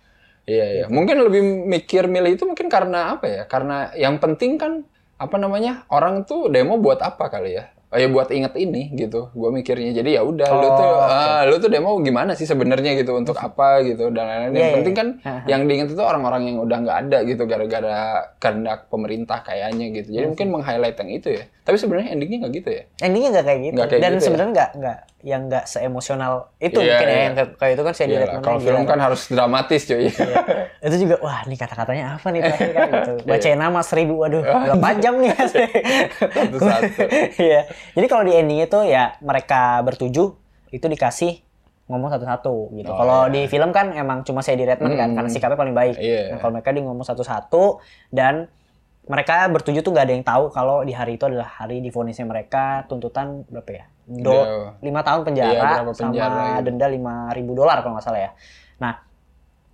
Iya, 0.47 0.65
iya. 0.71 0.85
Mungkin 0.87 1.19
lebih 1.19 1.43
mikir 1.67 2.07
milih 2.07 2.39
itu 2.39 2.47
mungkin 2.47 2.71
karena 2.71 3.19
apa 3.19 3.27
ya? 3.27 3.43
Karena 3.43 3.91
yang 3.93 4.15
penting 4.15 4.55
kan 4.55 4.87
apa 5.17 5.35
namanya? 5.35 5.83
Orang 5.89 6.23
tuh 6.23 6.47
demo 6.47 6.79
buat 6.79 7.03
apa 7.03 7.27
kali 7.27 7.59
ya? 7.59 7.67
Oh 7.87 7.95
ya 7.95 8.11
buat 8.11 8.27
inget 8.35 8.51
ini 8.59 8.91
gitu. 8.93 9.31
Gue 9.31 9.49
mikirnya. 9.49 9.95
Jadi 9.95 10.19
ya 10.19 10.21
udah 10.21 10.43
lu 10.43 10.59
Oh, 10.59 10.75
tuh 10.75 10.91
oke. 10.91 11.07
ah, 11.07 11.41
lu 11.47 11.55
tuh 11.55 11.71
demo 11.71 11.95
gimana 12.03 12.35
sih 12.35 12.43
sebenarnya 12.43 12.99
gitu 12.99 13.15
untuk 13.15 13.39
apa 13.39 13.79
gitu 13.81 14.11
dan 14.11 14.27
lain-lain. 14.27 14.51
Iya, 14.51 14.59
yang 14.59 14.67
iya, 14.67 14.75
penting 14.75 14.95
kan 14.95 15.07
iya. 15.23 15.39
yang 15.47 15.61
diinget 15.71 15.89
itu 15.95 16.03
orang-orang 16.03 16.51
yang 16.51 16.57
udah 16.59 16.77
nggak 16.83 16.97
ada 17.07 17.17
gitu 17.23 17.47
gara-gara 17.47 17.99
kehendak 18.43 18.91
pemerintah 18.91 19.39
kayaknya 19.39 19.85
gitu. 19.95 20.09
Iya 20.11 20.15
Jadi 20.19 20.25
mungkin 20.35 20.47
meng-highlight 20.51 20.97
yang 20.99 21.11
itu 21.15 21.29
ya. 21.39 21.43
Tapi 21.67 21.75
sebenarnya 21.75 22.07
endingnya 22.09 22.37
nggak 22.39 22.53
gitu 22.55 22.69
ya. 22.71 22.83
endingnya 22.97 23.29
nggak 23.29 23.45
kayak 23.45 23.59
gitu 23.61 23.75
Nggak 23.75 23.89
kayak 23.89 23.99
dan 23.99 24.07
gitu 24.07 24.15
ya? 24.15 24.23
sebenarnya 24.23 24.51
nggak 24.53 24.69
nggak 24.73 24.97
yang 25.21 25.41
nggak 25.45 25.65
seemosional 25.65 26.33
itu 26.57 26.77
Iya, 26.77 26.87
mungkin 26.87 27.05
ya 27.05 27.11
iya. 27.11 27.21
yang 27.21 27.35
kayak- 27.53 27.73
itu 27.73 27.83
kan 27.83 27.93
saya 27.93 28.05
Iya 28.07 28.19
mana 28.23 28.39
kalau 28.39 28.59
film 28.59 28.83
kan 28.85 28.99
harus 29.01 29.21
dramatis 29.27 29.81
cuy. 29.83 30.07
itu 30.79 30.95
juga 30.97 31.15
wah 31.19 31.39
ini 31.43 31.55
kata-katanya 31.55 32.05
apa 32.15 32.27
nih 32.29 32.41
terakhir 32.41 32.71
kan 32.71 32.87
gitu 32.89 33.13
bacain 33.29 33.59
nama 33.59 33.79
seribu 33.81 34.13
waduh 34.17 34.39
berapa 34.63 34.89
jam 34.97 35.13
nih 35.17 35.35
Satu-satu. 36.17 37.03
Iya. 37.37 37.61
Jadi 37.91 38.05
kalau 38.07 38.23
di 38.23 38.33
endingnya 38.33 38.67
tuh 38.67 38.83
ya 38.83 39.15
mereka 39.19 39.81
bertujuh 39.81 40.27
itu 40.69 40.85
dikasih 40.85 41.43
ngomong 41.87 42.07
satu-satu 42.09 42.71
gitu. 42.73 42.89
Oh, 42.89 42.95
kalau 42.95 43.19
iya. 43.25 43.33
di 43.33 43.41
film 43.45 43.71
kan 43.71 43.91
emang 43.91 44.19
cuma 44.21 44.39
saya 44.39 44.55
di 44.55 44.63
Redmond 44.63 44.91
kan 44.93 45.07
Mm. 45.07 45.15
karena 45.15 45.29
sikapnya 45.29 45.55
paling 45.55 45.71
baik. 45.73 45.95
Iya. 45.95 46.21
Nah, 46.29 46.37
kalau 46.37 46.51
mereka 46.53 46.69
di 46.69 46.81
ngomong 46.81 47.03
satu-satu 47.03 47.79
dan 48.09 48.51
mereka 49.07 49.47
bertujuh 49.47 49.79
tuh 49.79 49.91
gak 49.91 50.05
ada 50.05 50.13
yang 50.13 50.21
tahu 50.21 50.47
kalau 50.49 50.83
di 50.83 50.91
hari 50.91 51.15
itu 51.15 51.23
adalah 51.23 51.47
hari 51.49 51.79
divonisnya 51.79 52.23
mereka 52.23 52.83
tuntutan 52.85 53.47
berapa 53.47 53.71
ya? 53.73 53.85
Do, 54.05 54.31
Iya. 54.31 54.45
lima 54.81 55.01
tahun 55.01 55.21
penjara, 55.23 55.51
Iya, 55.51 55.61
penjara 55.89 55.91
sama 55.91 56.15
gitu. 56.53 56.63
denda 56.63 56.87
lima 56.87 57.15
ribu 57.31 57.51
dolar 57.53 57.79
kalau 57.79 57.95
nggak 57.95 58.05
salah 58.05 58.21
ya. 58.21 58.31
Nah 58.77 59.03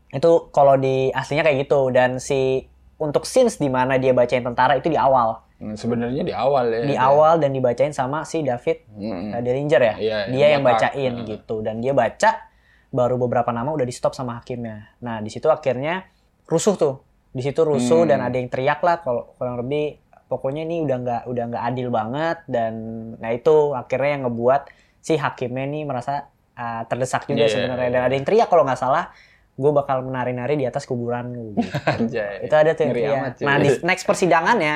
itu 0.10 0.32
kalau 0.50 0.74
di 0.74 1.10
aslinya 1.10 1.42
kayak 1.42 1.66
gitu 1.66 1.90
dan 1.90 2.18
si 2.18 2.66
untuk 2.96 3.26
scenes 3.26 3.58
di 3.58 3.68
mana 3.68 3.98
dia 3.98 4.10
bacain 4.10 4.42
tentara 4.42 4.74
itu 4.74 4.88
di 4.88 4.98
awal 4.98 5.42
Hmm, 5.54 5.80
Sebenarnya 5.80 6.22
di 6.22 6.34
awal 6.36 6.66
ya. 6.68 6.82
di 6.84 6.96
awal 7.00 7.40
dan 7.40 7.56
dibacain 7.56 7.94
sama 7.94 8.26
si 8.26 8.44
David 8.44 8.84
Mm-mm. 8.90 9.32
uh, 9.32 9.40
Derringer 9.40 9.82
ya. 9.82 9.96
Iya, 9.96 10.18
dia 10.28 10.46
yang 10.50 10.52
yang 10.52 10.64
bacain 10.66 11.14
Nah. 11.14 11.24
gitu 11.24 11.56
dan 11.62 11.80
dia 11.80 11.94
baca 11.94 12.52
baru 12.90 13.16
beberapa 13.16 13.48
nama 13.50 13.72
udah 13.72 13.82
di 13.82 13.96
stop 13.96 14.12
sama 14.12 14.36
hakimnya. 14.36 14.92
Nah, 15.00 15.18
di 15.18 15.30
situ 15.30 15.48
akhirnya 15.48 16.04
rusuh 16.44 16.76
tuh. 16.76 16.96
Di 17.34 17.42
situ 17.42 17.62
rusuh 17.62 18.06
Hmm. 18.06 18.10
dan 18.10 18.20
ada 18.22 18.36
yang 18.36 18.48
teriak 18.48 18.80
lah 18.80 18.98
kalau 19.00 19.34
kurang 19.34 19.58
lebih 19.58 19.98
pokoknya 20.24 20.64
ini 20.64 20.82
udah 20.82 20.98
nggak 21.00 21.22
udah 21.28 21.44
nggak 21.48 21.64
adil 21.68 21.88
banget 21.90 22.38
dan 22.48 22.74
nah 23.18 23.30
itu 23.30 23.54
akhirnya 23.72 24.10
yang 24.12 24.24
ngebuat 24.24 24.62
si 24.98 25.14
hakimnya 25.16 25.66
nih 25.68 25.84
merasa 25.84 26.26
uh, 26.54 26.82
terdesak 26.84 27.26
juga 27.26 27.44
Iya. 27.44 27.52
sebenarnya 27.52 27.90
dan 27.92 28.02
ada 28.04 28.14
yang 28.14 28.24
teriak 28.24 28.48
kalau 28.48 28.64
nggak 28.64 28.78
salah 28.78 29.10
gue 29.54 29.72
bakal 29.72 30.02
menari-nari 30.02 30.56
di 30.56 30.66
atas 30.66 30.84
kuburan 30.84 31.30
gitu. 31.30 31.62
Itu 32.46 32.56
ada 32.56 32.72
tuh 32.72 32.82
yang 32.84 32.92
teriak. 32.92 33.14
amat, 33.16 33.32
cuy. 33.36 33.46
nah 33.46 33.56
di 33.56 33.70
next 33.82 34.04
persidangannya 34.04 34.76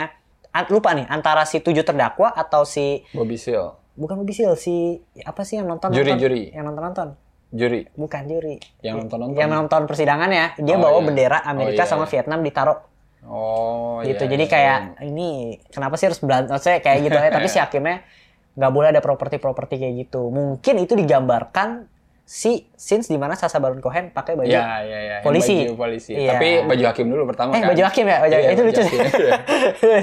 an- 0.52 0.70
lupa 0.70 0.94
nih 0.94 1.06
antara 1.08 1.42
si 1.44 1.58
tujuh 1.58 1.82
terdakwa 1.82 2.30
atau 2.30 2.62
si 2.62 3.02
Bobby 3.10 3.36
Seal. 3.36 3.74
bukan 3.94 4.14
mobil 4.16 4.34
si 4.54 4.98
apa 5.20 5.42
sih 5.42 5.58
yang 5.58 5.66
nonton 5.66 5.90
Juri, 5.90 6.14
nonton? 6.14 6.22
juri. 6.22 6.44
yang 6.52 6.66
nonton 6.66 6.84
nonton 6.84 7.08
Juri. 7.50 7.88
bukan 7.94 8.22
juri 8.26 8.60
Yang 8.80 8.96
nonton-nonton. 9.02 9.36
yang 9.36 9.50
nonton 9.50 9.82
persidangannya 9.84 10.58
dia 10.58 10.76
Oh, 10.76 10.82
bawa 10.82 10.98
iya. 10.98 11.06
bendera 11.06 11.40
Amerika 11.42 11.82
Oh, 11.82 11.86
iya, 11.86 11.90
sama 11.90 12.04
iya. 12.04 12.12
Vietnam 12.12 12.40
ditaruh 12.42 12.78
Oh, 13.24 14.00
gitu 14.02 14.24
iya, 14.24 14.32
jadi 14.32 14.44
iya, 14.44 14.52
kayak 14.52 14.78
ini 15.06 15.30
kenapa 15.68 15.96
sih 15.96 16.08
harus 16.08 16.20
berantem 16.20 16.52
maksudnya 16.54 16.80
kayak 16.80 16.98
gitu 17.02 17.18
ya 17.18 17.30
tapi 17.30 17.48
si 17.48 17.58
hakimnya 17.60 18.04
nggak 18.54 18.72
boleh 18.72 18.88
ada 18.90 19.00
properti-properti 19.00 19.78
kayak 19.78 19.94
gitu 20.02 20.28
mungkin 20.28 20.76
itu 20.78 20.94
digambarkan 20.94 21.88
si 22.24 22.68
scenes 22.74 23.06
di 23.06 23.16
mana 23.16 23.34
Sasa 23.34 23.56
Baron 23.56 23.80
Cohen 23.80 24.12
pakai 24.12 24.36
baju 24.36 24.48
iya, 24.48 24.84
iya. 24.84 24.98
Yang 25.14 25.24
polisi. 25.24 25.56
Baju 25.62 25.76
polisi. 25.78 26.12
Iya. 26.14 26.32
Tapi 26.34 26.48
baju 26.62 26.84
hakim 26.86 27.08
dulu 27.08 27.24
pertama 27.26 27.50
Eh, 27.50 27.64
kan. 27.64 27.68
baju 27.72 27.84
hakim 27.84 28.04
ya? 28.06 28.18
Baju- 28.18 28.36
Iya, 28.36 28.50
itu 28.50 28.62
baju 28.62 28.68
lucu 28.68 28.82
hakim, 28.84 29.00
iya. 29.24 29.34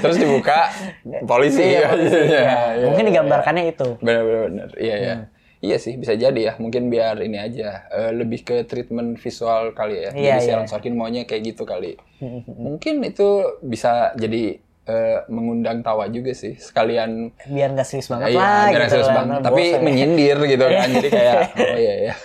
Terus 0.01 0.17
dibuka 0.17 0.57
polisi. 1.29 1.61
Iya, 1.63 1.85
polisi, 1.87 2.17
Iya, 2.17 2.25
iya. 2.25 2.53
iya, 2.73 2.83
mungkin 2.83 3.03
iya. 3.03 3.09
digambarkannya 3.13 3.63
itu 3.67 3.87
Benar, 3.99 4.21
benar, 4.21 4.41
benar. 4.49 4.67
Iya, 4.75 4.95
iya. 4.97 5.15
Hmm. 5.15 5.25
Iya 5.59 5.77
sih, 5.77 5.95
bisa 5.95 6.13
jadi 6.13 6.35
ya. 6.37 6.53
Mungkin 6.57 6.87
biar 6.87 7.19
ini 7.19 7.37
aja 7.37 7.87
eh, 7.89 8.11
lebih 8.11 8.43
ke 8.43 8.55
treatment 8.63 9.15
visual 9.17 9.71
kali 9.71 10.03
ya. 10.03 10.11
Iya, 10.11 10.35
jadi 10.35 10.39
si 10.39 10.47
iya. 10.47 10.53
Aaron 10.57 10.67
Sorkin 10.67 10.93
maunya 10.93 11.23
kayak 11.23 11.55
gitu 11.55 11.63
kali. 11.63 11.95
Mungkin 12.65 13.01
itu 13.01 13.27
bisa 13.61 14.11
jadi 14.15 14.59
eh, 14.85 15.17
mengundang 15.27 15.81
tawa 15.81 16.05
juga 16.07 16.35
sih. 16.35 16.55
Sekalian 16.55 17.33
biar 17.47 17.73
nggak 17.73 17.87
serius 17.87 18.07
banget 18.07 18.35
Iya, 18.35 18.39
lah 18.39 18.65
biar 18.69 18.81
gitu 18.81 18.91
serius 18.93 19.09
lah, 19.09 19.17
banget. 19.17 19.39
nah, 19.39 19.45
Tapi 19.47 19.63
bosen 19.63 19.73
ya. 19.73 19.83
menyindir 19.83 20.37
gitu 20.45 20.65
kan. 20.65 20.87
Jadi 20.91 21.09
kayak, 21.09 21.35
oh 21.73 21.79
iya, 21.79 21.93
iya. 21.99 22.13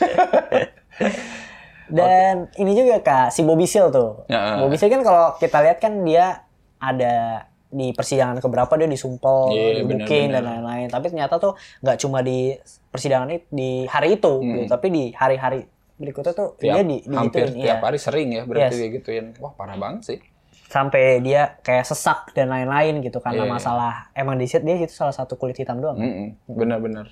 Dan 1.91 2.35
ini 2.55 2.73
juga 2.79 3.03
kak, 3.03 3.35
si 3.35 3.43
Bobby 3.43 3.67
Seal 3.67 3.91
tuh. 3.91 4.23
Ya. 4.31 4.63
Bobby 4.63 4.79
Seal 4.79 4.95
kan 4.95 5.03
kalau 5.03 5.35
kita 5.43 5.59
lihat 5.59 5.79
kan 5.83 6.07
dia 6.07 6.47
ada 6.79 7.47
di 7.71 7.91
persidangan 7.91 8.39
keberapa 8.39 8.73
dia 8.75 8.87
disumpel, 8.87 9.51
Iya, 9.51 9.81
dibuking 9.81 10.27
dan 10.29 10.43
benar-benar. 10.43 10.51
lain-lain. 10.51 10.87
Tapi 10.89 11.05
ternyata 11.09 11.35
tuh 11.37 11.53
nggak 11.81 11.97
cuma 11.97 12.19
di 12.21 12.53
persidangan 12.89 13.31
itu 13.31 13.47
di 13.49 13.71
hari 13.87 14.19
itu, 14.19 14.33
gitu. 14.43 14.63
tapi 14.67 14.87
di 14.89 15.05
hari-hari 15.13 15.63
berikutnya 15.95 16.33
tuh 16.33 16.49
Hmm. 16.53 16.59
Tiap, 16.59 16.75
dia 16.75 16.83
di, 16.83 16.97
hampir 17.09 17.45
digituin, 17.47 17.63
tiap 17.63 17.79
iya. 17.79 17.85
hari 17.85 17.99
sering 17.99 18.29
ya 18.31 18.43
berarti 18.43 18.67
Yes. 18.67 18.81
kayak 18.81 18.93
gituin. 18.99 19.25
Wah, 19.39 19.53
parah 19.53 19.77
banget 19.77 20.03
sih. 20.03 20.19
Sampai 20.67 21.19
dia 21.19 21.59
kayak 21.61 21.83
sesak 21.83 22.31
dan 22.31 22.47
lain-lain 22.47 22.99
gitu 23.01 23.19
karena 23.19 23.43
Iya, 23.43 23.47
iya. 23.47 23.55
masalah 23.55 23.93
emang 24.13 24.35
di 24.35 24.47
situ 24.47 24.63
dia 24.63 24.79
itu 24.79 24.91
salah 24.91 25.11
satu 25.11 25.35
kulit 25.35 25.55
hitam 25.55 25.79
doang. 25.79 25.99
Mm-mm, 25.99 26.39
Benar-benar. 26.47 27.11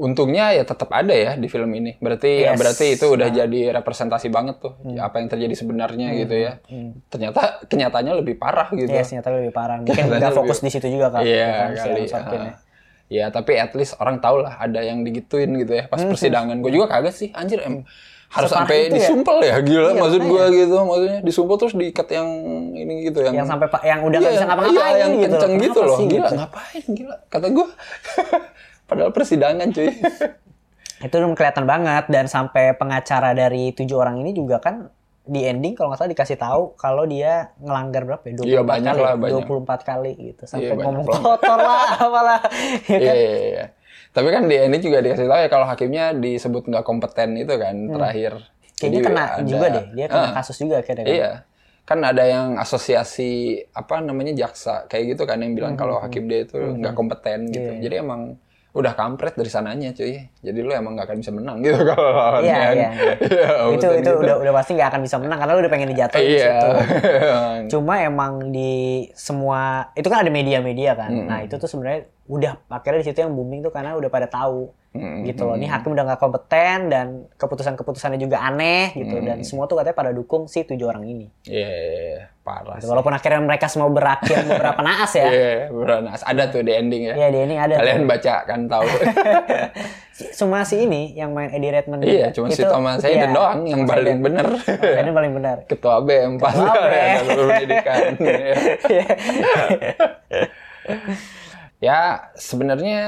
Untungnya 0.00 0.48
ya 0.50 0.64
tetap 0.64 0.88
ada 0.90 1.12
ya 1.12 1.36
di 1.36 1.44
film 1.44 1.68
ini. 1.70 1.92
Berarti 1.94 2.40
ya 2.40 2.50
Yes. 2.50 2.56
berarti 2.56 2.86
itu 2.90 3.04
udah 3.06 3.28
jadi 3.28 3.60
representasi 3.74 4.26
banget 4.26 4.56
tuh 4.58 4.72
apa 4.96 5.20
yang 5.20 5.28
terjadi 5.28 5.52
sebenarnya 5.54 6.16
gitu 6.16 6.34
ya. 6.34 6.52
Ternyata 7.06 7.40
kenyataannya 7.64 8.14
lebih 8.16 8.34
parah 8.34 8.72
gitu. 8.72 8.88
Iya, 8.88 9.04
ternyata 9.04 9.28
lebih 9.30 9.52
parah. 9.52 9.76
Mungkin 9.84 10.08
nggak 10.10 10.32
fokus 10.32 10.58
lebih- 10.58 10.66
di 10.66 10.70
situ 10.72 10.86
juga 10.90 11.06
kak. 11.10 11.20
Iya 11.20 11.36
ya 11.36 11.52
kan, 11.52 11.68
si 11.68 11.76
kali. 11.78 11.92
Aaron 11.92 12.08
Sorkin 12.08 12.40
ya. 12.40 12.48
ah. 12.48 12.56
Ya 13.10 13.24
tapi 13.28 13.52
at 13.54 13.72
least 13.74 13.92
orang 13.96 14.18
tahu 14.18 14.40
lah 14.40 14.56
ada 14.56 14.80
yang 14.80 15.02
digituin 15.02 15.52
gitu 15.54 15.72
ya 15.74 15.84
pas 15.84 16.00
persidangan. 16.00 16.56
Gue 16.58 16.72
juga 16.72 16.88
kaget 16.88 17.14
sih 17.14 17.28
anjir 17.30 17.60
em 17.60 17.84
harus 18.30 18.46
Separah 18.46 18.62
sampai 18.64 18.78
ya? 18.80 18.94
disumpel 18.94 19.36
ya 19.42 19.56
gila 19.58 19.90
Iya, 19.90 19.98
maksud 19.98 20.22
gue 20.22 20.44
gitu 20.56 20.76
maksudnya 20.80 21.18
disumpel 21.20 21.56
terus 21.58 21.74
diikat 21.74 22.08
yang 22.08 22.28
ini 22.72 22.94
gitu 23.04 23.18
yang 23.20 23.34
Yang 23.34 23.50
sampai 23.50 23.66
pak 23.66 23.82
yang 23.82 24.00
udah 24.00 24.16
nggak 24.16 24.30
Iya, 24.30 24.38
bisa 24.38 24.46
ngapa-ngapain 24.46 24.78
iya, 24.86 24.94
yang 24.96 25.12
gitu. 25.12 25.24
kenceng 25.26 25.52
gitu 25.58 25.78
loh. 25.82 25.96
sih 25.98 26.06
Gila, 26.06 26.14
gitu? 26.22 26.34
ngapain 26.38 26.84
gila. 26.88 27.16
Kata 27.26 27.46
gue 27.50 27.66
padahal 28.90 29.14
persidangan 29.14 29.70
cuy. 29.70 29.88
itu 31.00 31.16
kelihatan 31.32 31.64
banget 31.64 32.04
dan 32.08 32.26
sampai 32.26 32.74
pengacara 32.74 33.32
dari 33.32 33.70
tujuh 33.70 33.96
orang 33.96 34.20
ini 34.20 34.34
juga 34.34 34.58
kan 34.58 34.90
di 35.22 35.46
ending 35.46 35.72
kalau 35.72 35.88
nggak 35.88 36.00
salah 36.00 36.12
dikasih 36.12 36.36
tahu 36.36 36.62
kalau 36.74 37.06
dia 37.06 37.54
ngelanggar 37.56 38.02
berapa 38.02 38.24
ya 38.26 38.34
24 38.36 38.44
Iya, 38.44 38.60
banyak 38.60 38.92
kali 38.92 39.00
lah, 39.00 39.14
banyak. 39.16 39.46
24 39.46 39.80
kali 39.86 40.12
gitu 40.18 40.42
sampai 40.44 40.66
Iya, 40.68 40.82
ngomong 40.82 41.04
kotor 41.06 41.56
lah 41.56 41.80
apalah 42.04 42.40
ya 42.84 42.90
Iya, 42.90 43.00
kan 43.00 43.14
iya, 43.16 43.32
iya. 43.46 43.64
Tapi 44.10 44.28
kan 44.28 44.42
di 44.44 44.56
ini 44.58 44.76
juga 44.76 44.98
dikasih 44.98 45.24
tahu 45.24 45.38
ya 45.38 45.48
kalau 45.48 45.64
hakimnya 45.64 46.04
disebut 46.12 46.66
nggak 46.66 46.82
kompeten 46.82 47.38
itu 47.38 47.54
kan 47.54 47.76
terakhir. 47.86 48.32
Kayaknya 48.74 48.82
Jadi 48.82 48.96
kena 49.00 49.22
ada- 49.30 49.46
juga 49.46 49.66
deh 49.70 49.84
dia 49.94 50.06
kena 50.10 50.26
Ah, 50.26 50.32
kasus 50.36 50.56
juga 50.58 50.74
akhirnya 50.76 51.04
kan 51.04 51.14
Iya. 51.14 51.32
Kan 51.80 51.98
ada 52.02 52.22
yang 52.22 52.48
asosiasi 52.56 53.30
apa 53.70 53.94
namanya 54.00 54.34
jaksa 54.36 54.84
kayak 54.84 55.14
gitu 55.14 55.22
kan 55.24 55.38
yang 55.38 55.54
bilang 55.54 55.74
kalau 55.74 55.96
hakim 55.96 56.26
dia 56.26 56.42
itu 56.42 56.58
nggak 56.58 56.92
kompeten 56.92 57.48
gitu. 57.48 57.70
Jadi 57.78 57.94
emang 57.96 58.34
udah 58.70 58.92
kampret 58.94 59.34
dari 59.34 59.50
sananya 59.50 59.90
cuy. 59.90 60.30
Jadi 60.38 60.58
lu 60.62 60.70
emang 60.70 60.94
nggak 60.94 61.10
akan 61.10 61.18
bisa 61.18 61.32
menang 61.34 61.58
gitu 61.58 61.82
kalau 61.90 62.10
lawannya. 62.14 62.46
Iya, 62.46 62.58
kan. 62.62 62.74
iya. 62.76 62.90
Iya, 63.18 63.48
itu 63.74 63.86
itu 63.98 63.98
gitu. 63.98 64.12
udah 64.22 64.34
udah 64.38 64.52
pasti 64.54 64.70
nggak 64.78 64.88
akan 64.94 65.00
bisa 65.02 65.16
menang 65.18 65.38
karena 65.42 65.52
lu 65.58 65.60
udah 65.66 65.72
pengen 65.72 65.88
dijatuhin 65.90 66.22
di 66.22 66.36
Iya. 66.38 66.58
Cuma 67.72 67.94
emang 68.06 68.32
di 68.54 68.72
semua 69.18 69.90
itu 69.98 70.06
kan 70.06 70.22
ada 70.22 70.30
media-media 70.30 70.94
kan. 70.94 71.10
Hmm. 71.10 71.26
Nah, 71.26 71.38
itu 71.42 71.58
tuh 71.58 71.66
sebenarnya 71.66 72.06
udah 72.30 72.62
akhirnya 72.70 73.02
di 73.02 73.06
situ 73.06 73.18
yang 73.18 73.34
booming 73.34 73.60
tuh 73.60 73.72
karena 73.74 73.98
udah 73.98 74.06
pada 74.06 74.30
tahu 74.30 74.70
Mm, 74.90 75.22
gitu 75.22 75.46
loh. 75.46 75.54
Ini 75.54 75.70
hakim 75.70 75.94
udah 75.94 76.02
nggak 76.02 76.18
kompeten 76.18 76.90
dan 76.90 77.06
keputusan-keputusannya 77.38 78.18
juga 78.18 78.42
aneh 78.42 78.90
gitu 78.98 79.22
Hmm. 79.22 79.22
dan 79.22 79.38
semua 79.46 79.70
tuh 79.70 79.78
katanya 79.78 79.94
pada 79.94 80.10
dukung 80.10 80.50
si 80.50 80.66
tujuh 80.66 80.82
orang 80.82 81.06
ini. 81.06 81.30
Iya, 81.46 81.70
iya, 81.70 81.86
iya. 82.10 82.22
parah. 82.42 82.74
Gitu. 82.74 82.82
sih. 82.82 82.90
Walaupun 82.90 83.14
akhirnya 83.14 83.38
mereka 83.38 83.70
semua 83.70 83.86
berakhir 83.86 84.42
beberapa 84.50 84.82
naas 84.82 85.14
ya. 85.14 85.30
Iya, 85.30 85.70
beneran. 85.70 86.10
ada 86.10 86.42
tuh 86.50 86.66
di 86.66 86.72
ending 86.74 87.02
ya. 87.06 87.14
Iya, 87.14 87.28
di 87.30 87.38
ini 87.38 87.54
ada. 87.54 87.74
Kalian 87.78 88.02
tuh. 88.02 88.08
baca 88.10 88.34
kan 88.42 88.60
tahu. 88.66 88.86
Cuma 90.42 90.58
si 90.66 90.76
ini 90.82 91.14
yang 91.14 91.30
main 91.30 91.48
Eddie 91.48 91.70
Redmayne. 91.70 92.02
iya, 92.02 92.26
cuma 92.28 92.50
si 92.50 92.60
Thomas 92.60 92.98
Hayden 92.98 93.30
iya, 93.30 93.32
doang 93.32 93.62
yang 93.64 93.86
paling 93.86 94.18
Hayden. 94.18 94.26
bener. 94.26 94.46
Hayden 94.66 95.14
paling 95.14 95.32
benar. 95.32 95.56
Ketua 95.70 96.02
BM 96.02 96.34
pas 96.36 96.52
pendidikan. 97.24 98.18
Ya, 101.80 101.98
sebenarnya 102.34 103.00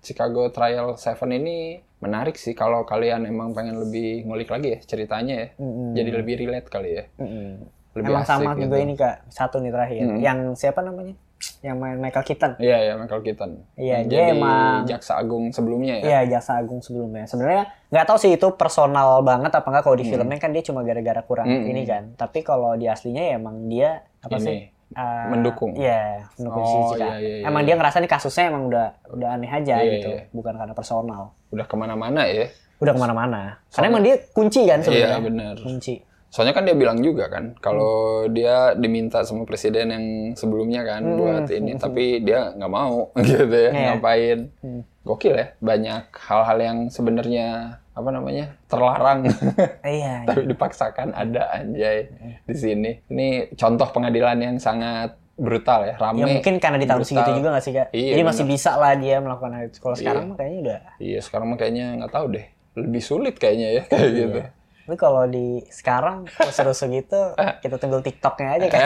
Chicago 0.00 0.48
Trial 0.48 0.96
7 0.96 1.04
ini 1.30 1.58
menarik 2.00 2.34
sih 2.34 2.52
kalau 2.52 2.82
kalian 2.82 3.24
emang 3.24 3.52
pengen 3.52 3.78
lebih 3.78 4.24
ngulik 4.24 4.48
lagi 4.48 4.68
ya 4.70 4.78
ceritanya 4.82 5.34
ya. 5.34 5.48
Mm-mm. 5.56 5.92
Jadi 5.92 6.10
lebih 6.10 6.34
relate 6.38 6.68
kali 6.68 6.90
ya. 6.92 7.04
Mm-mm. 7.16 7.64
Lebih 7.94 8.10
Emang 8.10 8.26
sama 8.26 8.52
asik 8.52 8.60
juga 8.60 8.76
gitu. 8.76 8.84
ini 8.84 8.94
kak 8.94 9.16
satu 9.28 9.56
nih 9.58 9.70
terakhir. 9.70 10.02
Mm. 10.02 10.18
Yang 10.18 10.38
siapa 10.58 10.80
namanya? 10.80 11.14
Yang 11.60 11.76
main 11.76 11.96
Michael 11.96 12.24
Keaton. 12.24 12.52
Iya, 12.58 12.78
ya 12.82 12.92
Michael 12.94 13.22
Keaton. 13.22 13.50
Iya, 13.74 13.96
Yang 13.98 14.08
dia 14.08 14.22
emang- 14.32 14.84
jaksa 14.84 15.12
agung 15.14 15.44
sebelumnya 15.50 15.94
ya. 15.94 16.04
Iya, 16.04 16.20
Jaksa 16.30 16.52
Agung 16.56 16.80
sebelumnya. 16.80 17.24
Sebenarnya 17.24 17.62
nggak 17.88 18.06
tahu 18.06 18.18
sih 18.18 18.32
itu 18.32 18.48
personal 18.50 19.20
banget 19.20 19.52
apa 19.52 19.64
nggak 19.64 19.82
kalau 19.82 19.94
di 19.94 20.02
Hmm. 20.02 20.12
filmnya 20.14 20.38
kan 20.38 20.50
dia 20.50 20.62
cuma 20.62 20.80
gara-gara 20.80 21.20
kurang 21.20 21.46
Hmm. 21.46 21.64
ini 21.66 21.84
kan. 21.84 22.12
Tapi 22.14 22.40
kalau 22.40 22.74
di 22.74 22.84
aslinya 22.84 23.22
ya 23.22 23.32
emang 23.36 23.68
dia 23.68 24.02
apa 24.20 24.34
Ini, 24.34 24.42
sih? 24.42 24.58
Uh, 24.94 25.26
mendukung. 25.28 25.72
Iya, 25.74 26.24
mendukung 26.34 26.62
Oh, 26.62 26.66
si 26.66 26.76
Jessica. 26.94 27.04
iya, 27.04 27.14
iya, 27.18 27.34
iya, 27.40 27.44
emang 27.44 27.62
dia 27.62 27.74
ngerasa 27.74 27.96
nih 27.98 28.08
kasusnya 28.08 28.44
emang 28.48 28.62
udah 28.66 28.86
udah 29.10 29.28
aneh 29.30 29.50
aja 29.50 29.76
Iya, 29.76 29.90
gitu, 29.92 30.08
iya. 30.08 30.22
bukan 30.30 30.54
karena 30.54 30.72
personal. 30.72 31.22
Udah 31.50 31.64
ke 31.64 31.74
mana-mana 31.74 32.22
ya. 32.24 32.46
Udah 32.78 32.92
ke 32.92 33.00
mana-mana. 33.00 33.40
Karena 33.68 33.86
emang 33.88 34.02
dia 34.02 34.14
kunci 34.30 34.60
kan 34.64 34.78
sebenarnya. 34.80 35.10
Iya, 35.10 35.18
benar. 35.20 35.54
Kunci. 35.58 35.94
Soalnya 36.28 36.50
kan 36.50 36.62
dia 36.62 36.74
bilang 36.74 36.98
juga 36.98 37.30
kan, 37.30 37.54
kalau 37.56 37.94
dia 38.26 38.74
diminta 38.74 39.22
sama 39.22 39.42
presiden 39.42 39.86
yang 39.86 40.04
sebelumnya 40.34 40.82
kan 40.82 41.02
buat 41.14 41.46
ini, 41.46 41.78
tapi 41.78 42.18
dia 42.20 42.50
nggak 42.50 42.72
mau 42.72 43.06
gitu 43.22 43.46
ya, 43.46 43.70
Iya. 43.70 43.86
ngapain. 43.92 44.38
Hmm. 44.58 44.82
Gokil 45.02 45.30
ya, 45.32 45.46
banyak 45.58 46.10
hal-hal 46.10 46.58
yang 46.58 46.78
sebenarnya 46.88 47.78
apa 47.94 48.08
namanya 48.10 48.58
terlarang, 48.66 49.30
Iya. 49.86 50.22
tapi 50.28 50.44
dipaksakan 50.44 51.10
ada 51.10 51.48
anjay 51.52 52.10
di 52.42 52.54
sini. 52.54 52.90
Ini 53.06 53.28
contoh 53.54 53.86
pengadilan 53.88 54.36
yang 54.36 54.56
sangat 54.58 55.14
brutal 55.34 55.82
ya, 55.84 55.94
rame. 55.96 56.18
Ya 56.20 56.26
mungkin 56.28 56.58
karena 56.58 56.76
di 56.76 56.84
tahun 56.84 57.00
brutal. 57.00 57.10
segitu 57.14 57.30
juga 57.38 57.48
nggak 57.50 57.64
sih 57.64 57.72
kak? 57.72 57.88
Iya, 57.90 58.06
Jadi 58.08 58.20
benar. 58.20 58.30
masih 58.30 58.44
bisa 58.44 58.70
lah 58.74 58.92
dia 58.94 59.16
melakukan 59.18 59.52
hal 59.52 59.64
itu. 59.64 59.78
Kalau 59.78 59.96
sekarang 59.96 60.22
Iya. 60.22 60.30
mah 60.30 60.36
kayaknya 60.36 60.58
udah. 60.60 60.78
Iya, 60.98 61.18
sekarang 61.20 61.46
mah 61.48 61.56
kayaknya 61.56 61.86
nggak 61.96 62.12
tahu 62.12 62.26
deh, 62.30 62.46
lebih 62.76 63.02
sulit 63.02 63.34
kayaknya 63.34 63.68
ya 63.72 63.82
kayak 63.84 64.02
Iya. 64.04 64.18
gitu. 64.20 64.40
Tapi 64.84 64.96
kalau 64.96 65.24
di 65.24 65.64
sekarang 65.66 66.28
rusuh-rusuh 66.28 66.92
gitu, 66.92 67.20
kita 67.64 67.76
tunggu 67.76 67.98
TikToknya 67.98 68.48
aja 68.54 68.66
kan. 68.68 68.80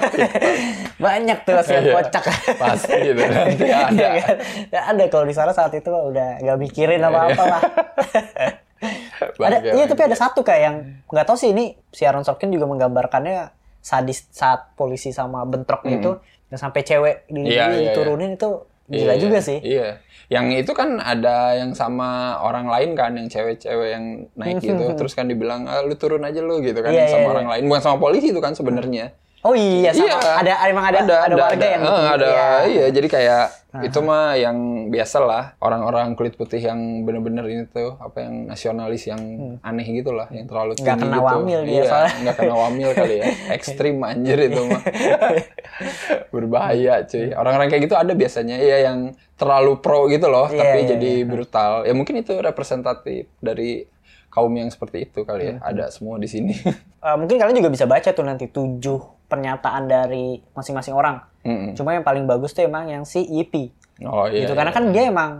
Banyak 1.04 1.38
tuh 1.42 1.56
hasil 1.56 1.80
Iya. 1.80 1.92
kocak. 1.96 2.24
Pasti 2.54 2.94
gitu 3.00 3.22
nanti 3.22 3.64
ada. 3.64 3.88
Iya 3.88 4.08
kan? 4.20 4.36
Ya 4.68 4.80
ada 4.86 5.04
kalau 5.08 5.24
di 5.24 5.32
sana 5.32 5.50
saat 5.50 5.72
itu 5.72 5.88
udah 5.88 6.38
nggak 6.38 6.58
mikirin 6.60 7.00
apa-apa 7.00 7.42
lah. 7.42 7.62
ada, 9.38 9.58
iya 9.66 9.84
tapi 9.84 10.02
ada 10.02 10.16
satu 10.16 10.40
kayak 10.40 10.62
yang 10.62 10.76
nggak 11.06 11.24
tahu 11.24 11.36
sih 11.36 11.50
ini 11.50 11.76
si 11.88 12.04
Aaron 12.04 12.24
Sorkin 12.24 12.48
juga 12.48 12.64
menggambarkannya 12.64 13.52
sadis 13.80 14.28
saat 14.30 14.72
polisi 14.74 15.08
sama 15.10 15.44
bentrok 15.44 15.84
itu 15.86 16.16
dan 16.48 16.58
sampai 16.58 16.80
cewek 16.82 17.16
di, 17.26 17.40
Hmm. 17.40 17.48
Iya, 17.48 17.64
iya, 17.70 17.80
diturunin 17.92 18.36
itu 18.36 18.64
gila 18.90 19.14
Iya, 19.14 19.22
juga 19.22 19.38
sih. 19.38 19.58
Iya. 19.62 20.02
Yang 20.30 20.66
itu 20.66 20.72
kan 20.74 20.98
ada 20.98 21.54
yang 21.58 21.74
sama 21.74 22.38
orang 22.42 22.66
lain 22.66 22.98
kan, 22.98 23.14
yang 23.14 23.30
cewek-cewek 23.30 23.88
yang 23.94 24.04
naik 24.34 24.58
gitu. 24.58 24.84
Terus 24.98 25.14
kan 25.14 25.30
dibilang, 25.30 25.70
ah, 25.70 25.82
lu 25.86 25.94
turun 25.94 26.26
aja 26.26 26.42
lu 26.42 26.58
gitu 26.62 26.82
kan, 26.82 26.90
Iya, 26.90 27.06
sama 27.06 27.22
iya, 27.26 27.30
orang 27.30 27.46
lain. 27.50 27.62
Bukan 27.70 27.82
sama 27.82 27.96
polisi 28.02 28.34
itu 28.34 28.42
kan 28.42 28.54
sebenarnya. 28.54 29.14
Oh 29.40 29.52
iya, 29.52 29.88
sama 29.88 30.04
Iya. 30.06 30.18
ada 30.36 30.52
emang 30.68 30.84
ada 30.84 30.98
ada, 31.00 31.32
warga 31.34 31.64
yang 31.64 31.80
eh, 31.80 32.06
ada 32.10 32.26
ya. 32.28 32.46
iya 32.66 32.86
jadi 32.90 33.08
kayak 33.08 33.44
itu 33.80 33.98
mah 33.98 34.34
yang 34.34 34.58
biasa 34.88 35.16
lah 35.18 35.56
orang-orang 35.58 36.12
kulit 36.12 36.34
putih 36.34 36.60
yang 36.60 36.76
bener-bener 37.00 37.46
ini 37.46 37.64
tuh 37.64 37.96
apa 37.96 38.20
yang 38.20 38.44
nasionalis 38.44 39.06
yang 39.06 39.22
aneh 39.60 39.86
gitu 39.86 40.10
lah 40.10 40.28
yang 40.28 40.44
terlalu 40.44 40.74
Hmm. 40.74 40.84
Tinggi 40.84 40.92
kena 41.00 41.16
gitu. 41.16 41.24
wamil 41.24 41.60
dia 41.62 41.72
iya, 41.72 41.84
soalnya. 41.86 42.12
nggak 42.20 42.36
kena 42.36 42.54
wamil 42.58 42.90
kali 42.92 43.14
ya 43.16 43.24
ekstrim 43.56 43.96
anjir 44.02 44.38
itu 44.42 44.60
mah 44.60 44.82
berbahaya 46.30 46.94
cuy 47.04 47.32
orang-orang 47.32 47.68
kayak 47.68 47.82
gitu 47.82 47.96
ada 47.96 48.12
biasanya 48.12 48.56
iya 48.56 48.76
yang 48.84 48.98
terlalu 49.34 49.78
pro 49.78 50.04
gitu 50.06 50.26
loh 50.26 50.46
Iya, 50.46 50.58
tapi 50.58 50.78
iya, 50.78 50.88
jadi 50.90 51.12
brutal 51.24 51.72
ya 51.82 51.92
mungkin 51.92 52.14
itu 52.18 52.36
representatif 52.36 53.24
dari 53.38 53.86
kaum 54.28 54.52
yang 54.52 54.68
seperti 54.68 55.06
itu 55.06 55.22
kali 55.22 55.42
Hmm. 55.42 55.52
ya 55.52 55.64
ada 55.64 55.84
semua 55.88 56.16
di 56.16 56.26
sini 56.26 56.54
Eh, 57.00 57.16
mungkin 57.16 57.34
kalian 57.34 57.56
juga 57.56 57.70
bisa 57.70 57.86
baca 57.86 58.10
tuh 58.10 58.20
nanti 58.22 58.44
tujuh 58.46 59.19
pernyataan 59.30 59.86
dari 59.86 60.42
masing-masing 60.50 60.92
orang. 60.92 61.22
Mm-mm. 61.40 61.72
Cuma 61.72 61.94
yang 61.94 62.02
paling 62.02 62.26
bagus 62.26 62.50
tuh 62.50 62.62
emang 62.62 62.84
yang 62.84 63.02
si 63.02 63.22
Yipi. 63.22 63.70
oh 64.02 64.26
iya 64.26 64.42
gitu 64.42 64.52
karena 64.52 64.68
iya. 64.68 64.76
kan 64.76 64.84
dia 64.90 65.02
emang 65.06 65.30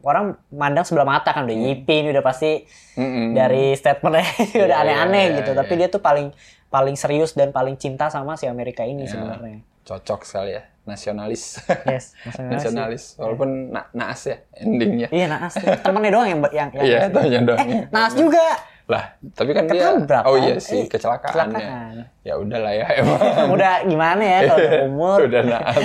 orang 0.00 0.24
mandang 0.48 0.82
sebelah 0.82 1.08
mata 1.08 1.30
kan 1.30 1.42
udah 1.42 1.56
Yipi 1.56 1.94
ini 1.98 2.08
udah 2.10 2.20
pasti 2.20 2.62
Mm-mm. 2.94 3.32
dari 3.32 3.72
statementnya 3.72 4.24
udah 4.64 4.68
Iya, 4.70 4.76
aneh-aneh 4.78 5.24
iya, 5.26 5.36
gitu. 5.38 5.50
iya. 5.50 5.58
Tapi 5.58 5.72
dia 5.74 5.88
tuh 5.88 5.98
paling 5.98 6.30
paling 6.68 6.94
serius 6.94 7.32
dan 7.32 7.50
paling 7.50 7.74
cinta 7.74 8.06
sama 8.06 8.34
si 8.34 8.46
Amerika 8.46 8.80
ini 8.82 9.04
sebenarnya. 9.04 9.60
cocok 9.82 10.22
sekali 10.22 10.50
ya 10.52 10.62
nasionalis 10.84 11.58
Yes, 11.84 12.14
nasionalis. 12.24 12.52
nasionalis 12.54 13.02
walaupun 13.16 13.48
na 13.68 13.86
naas 13.92 14.24
ya 14.24 14.38
endingnya 14.54 15.08
Iya 15.08 15.26
naas 15.26 15.52
temennya 15.58 16.10
doang 16.10 16.28
yang 16.28 16.40
yang, 16.48 16.68
yang 16.70 16.84
iya 16.84 16.98
tanya 17.08 17.38
dong 17.44 17.58
eh 17.58 17.66
naas 17.88 18.12
juga 18.14 18.42
lah 18.84 19.14
tapi 19.30 19.50
kan 19.50 19.64
dia 19.64 19.94
Ketabrak, 19.94 20.22
oh 20.24 20.32
kan? 20.32 20.42
iya 20.42 20.54
sih 20.58 20.80
Eh, 20.80 20.86
kecelakaan, 20.86 21.30
kecelakaan. 21.30 21.92
ya 21.94 22.04
ya 22.24 22.32
udahlah 22.36 22.72
ya 22.72 22.86
emang 22.96 23.20
udah 23.54 23.72
gimana 23.84 24.20
ya 24.20 24.38
kalau 24.44 24.60
udah 24.60 24.84
umur 24.88 25.16
udah 25.24 25.42
naas 25.44 25.76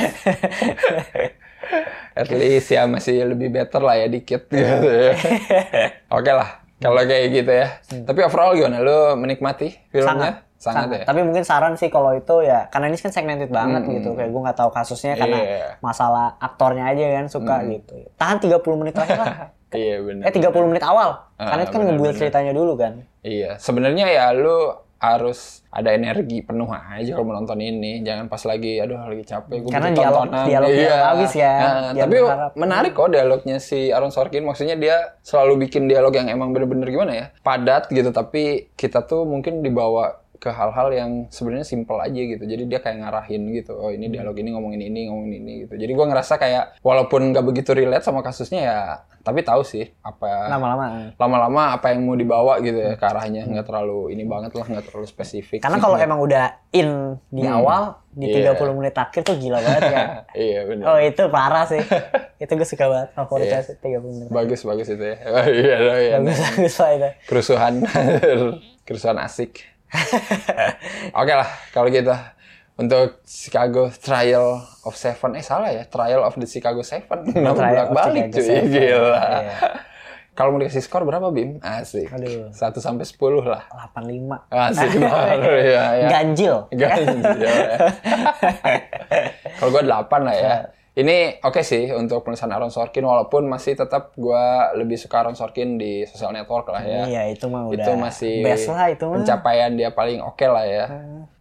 at 2.15 2.27
least 2.31 2.67
ya 2.67 2.85
masih 2.85 3.25
lebih 3.25 3.51
better 3.51 3.79
lah 3.79 3.95
ya 3.95 4.07
dikit 4.07 4.47
gitu 4.47 4.87
ya 4.87 5.11
oke 6.09 6.31
lah 6.31 6.63
kalau 6.77 6.99
kayak 7.03 7.25
gitu 7.31 7.51
ya 7.51 7.67
tapi 8.03 8.19
overall 8.19 8.51
gimana 8.51 8.79
lu 8.79 9.15
menikmati 9.15 9.71
filmnya 9.87 10.43
sangat, 10.57 10.89
ya 10.91 11.03
Tapi 11.05 11.21
mungkin 11.21 11.43
saran 11.43 11.73
sih 11.73 11.85
kalau 11.85 12.11
itu 12.11 12.41
ya 12.41 12.65
karena 12.67 12.87
ini 12.87 12.97
kan 12.97 13.11
segmented 13.11 13.47
banget 13.47 13.77
Hmm. 13.77 13.93
gitu. 13.93 14.09
Kayak 14.11 14.29
gue 14.33 14.41
nggak 14.41 14.57
tahu 14.57 14.69
kasusnya 14.73 15.13
karena 15.13 15.37
Iya. 15.37 15.67
masalah 15.79 16.33
aktornya 16.39 16.87
aja 16.87 17.03
kan 17.13 17.25
suka 17.29 17.55
gitu. 17.63 17.93
Tahan 18.17 18.35
30 18.41 18.75
menit 18.75 18.91
terakhir 18.91 19.21
lah. 19.21 19.35
Iya 19.77 19.95
benar 20.01 20.23
Eh 20.25 20.33
30 20.33 20.49
menit 20.65 20.81
awal. 20.81 21.09
Ah, 21.37 21.53
karena 21.53 21.61
itu 21.61 21.71
kan 21.71 21.81
ngebuild 21.83 22.17
ceritanya 22.17 22.51
dulu 22.51 22.73
kan. 22.73 23.05
Iya, 23.21 23.55
sebenarnya 23.57 24.09
ya 24.09 24.33
lu 24.33 24.57
harus 24.97 25.61
ada 25.69 25.93
energi 25.93 26.41
penuh 26.41 26.65
aja 26.67 27.05
kalau 27.13 27.29
menonton 27.29 27.61
ini. 27.61 28.01
Jangan 28.01 28.25
pas 28.25 28.41
lagi, 28.41 28.81
aduh 28.81 28.97
lagi 28.97 29.21
capek, 29.23 29.61
gue 29.61 29.69
Karena 29.69 29.93
dialog- 29.93 30.33
dialognya 30.43 30.93
bagus 31.13 31.33
ya. 31.37 31.53
Nah, 31.53 31.91
tapi 31.93 32.17
berharap. 32.17 32.51
menarik 32.57 32.91
kok 32.91 33.09
dialognya 33.13 33.57
si 33.59 33.93
Aaron 33.93 34.09
Sorkin. 34.09 34.41
Maksudnya 34.41 34.73
dia 34.73 34.95
selalu 35.21 35.69
bikin 35.69 35.85
dialog 35.85 36.09
yang 36.11 36.27
emang 36.27 36.49
bener-bener 36.49 36.89
gimana 36.89 37.13
ya, 37.13 37.25
padat 37.39 37.87
gitu. 37.87 38.09
Tapi 38.09 38.73
kita 38.73 39.05
tuh 39.05 39.21
mungkin 39.23 39.61
dibawa 39.61 40.17
ke 40.37 40.47
hal-hal 40.47 40.87
yang 40.89 41.11
sebenarnya 41.27 41.63
simpel 41.63 41.97
aja 41.97 42.15
gitu. 42.17 42.41
Jadi 42.41 42.63
dia 42.65 42.77
kayak 42.77 42.97
ngarahin 42.99 43.43
gitu. 43.51 43.73
Oh 43.73 43.89
ini 43.89 44.07
dialog 44.07 44.33
ini 44.33 44.49
ngomongin 44.49 44.81
ini, 44.81 44.99
ngomongin 45.05 45.33
ini 45.35 45.53
gitu. 45.63 45.73
Jadi 45.75 45.91
gua 45.91 46.05
ngerasa 46.07 46.33
kayak 46.35 46.63
walaupun 46.79 47.29
nggak 47.29 47.43
begitu 47.43 47.71
relate 47.71 48.01
sama 48.01 48.21
kasusnya 48.21 48.61
ya, 48.61 48.79
tapi 49.19 49.41
tahu 49.41 49.59
sih 49.59 49.91
apa 49.99 50.47
Lama-lama. 50.47 51.11
lama-lama 51.13 51.61
apa 51.73 51.91
yang 51.91 52.01
mau 52.01 52.13
dibawa 52.13 52.57
gitu 52.59 52.77
ya 52.77 52.93
ke 52.93 53.03
arahnya 53.03 53.43
nggak 53.43 53.65
terlalu 53.65 54.09
ini 54.09 54.23
banget 54.23 54.53
lah 54.53 54.65
nggak 54.65 54.85
terlalu 54.87 55.03
spesifik 55.05 55.59
Karena 55.59 55.77
kalau 55.77 55.97
emang 55.97 56.17
udah 56.17 56.45
in 56.71 56.89
di 57.27 57.43
awal 57.43 57.99
di 58.09 58.31
Iya. 58.31 58.55
30 58.55 58.71
menit 58.73 58.95
akhir 58.95 59.21
tuh 59.23 59.35
gila 59.35 59.59
banget 59.59 59.83
ya. 59.85 59.99
iya 60.47 60.59
benar 60.63 60.85
Oh 60.87 60.97
itu 60.97 61.21
parah 61.27 61.65
sih. 61.65 61.83
itu 62.39 62.49
gue 62.49 62.65
suka 62.65 62.85
banget 62.85 63.09
favoritnya 63.11 63.59
Iya. 63.59 63.67
sih 63.67 63.75
30 63.75 63.99
menit. 64.07 64.29
bagus 64.29 64.61
bagus 64.63 64.87
itu 64.87 65.03
ya 65.03 65.17
oh, 65.35 65.45
iya 65.45 65.75
iya 65.99 66.15
Bagus 66.17 66.39
bagus 66.39 66.75
lah 66.77 66.89
itu. 66.93 67.09
kerusuhan 67.27 67.73
kerusuhan 68.83 69.17
asik 69.19 69.67
oke 71.15 71.31
lah 71.31 71.47
kalau 71.69 71.87
gitu 71.87 72.11
untuk 72.75 73.23
Chicago 73.23 73.87
Trial 73.89 74.61
of 74.83 74.93
Seven 74.93 75.33
eh 75.33 75.41
salah 75.41 75.69
ya 75.69 75.83
Trial 75.83 76.21
of 76.21 76.35
the 76.35 76.45
Chicago 76.45 76.81
Seven 76.81 77.23
nama 77.33 77.51
Trial 77.51 77.73
bolak 77.73 77.83
of 77.83 77.95
balik 77.95 78.23
Chicago 78.27 78.35
cuy 78.35 78.45
Seven. 78.45 78.69
gila 78.69 79.17
Iya. 79.17 79.53
kalau 80.33 80.49
mau 80.51 80.59
dikasih 80.59 80.81
skor 80.81 81.01
berapa 81.01 81.27
Bim 81.27 81.57
asik 81.59 82.07
Aduh. 82.11 82.49
1 82.49 82.53
sampai 82.77 83.03
10 83.03 83.43
lah 83.43 83.61
85. 83.89 84.47
asik 84.47 84.89
banget 84.95 85.61
ya, 85.73 85.83
ya. 85.95 86.07
Ganjil. 86.07 86.55
Ganjil 86.69 87.37
ya. 87.41 87.55
Kalau 89.57 89.69
gue 89.71 89.81
8 89.81 89.87
lah 90.21 90.35
ya. 90.35 90.53
Ini 90.97 91.45
oke 91.45 91.61
sih 91.61 91.93
untuk 91.93 92.25
penulisan 92.25 92.49
Aaron 92.49 92.73
Sorkin 92.73 93.05
walaupun 93.05 93.45
masih 93.45 93.77
tetap 93.77 94.17
gue 94.17 94.45
lebih 94.81 94.97
suka 94.97 95.21
Aaron 95.21 95.37
Sorkin 95.37 95.77
di 95.77 96.01
social 96.09 96.33
network 96.33 96.73
lah 96.73 96.81
ya. 96.81 97.05
Iya 97.05 97.37
itu 97.37 97.45
mah 97.45 97.69
udah 97.69 97.85
itu 97.85 97.91
masih 97.93 98.41
best 98.41 98.65
lah 98.73 98.89
itu 98.89 99.05
mah. 99.05 99.21
pencapaian 99.21 99.77
dia 99.77 99.93
paling 99.93 100.25
oke 100.25 100.41
lah 100.49 100.65
ya. 100.65 100.89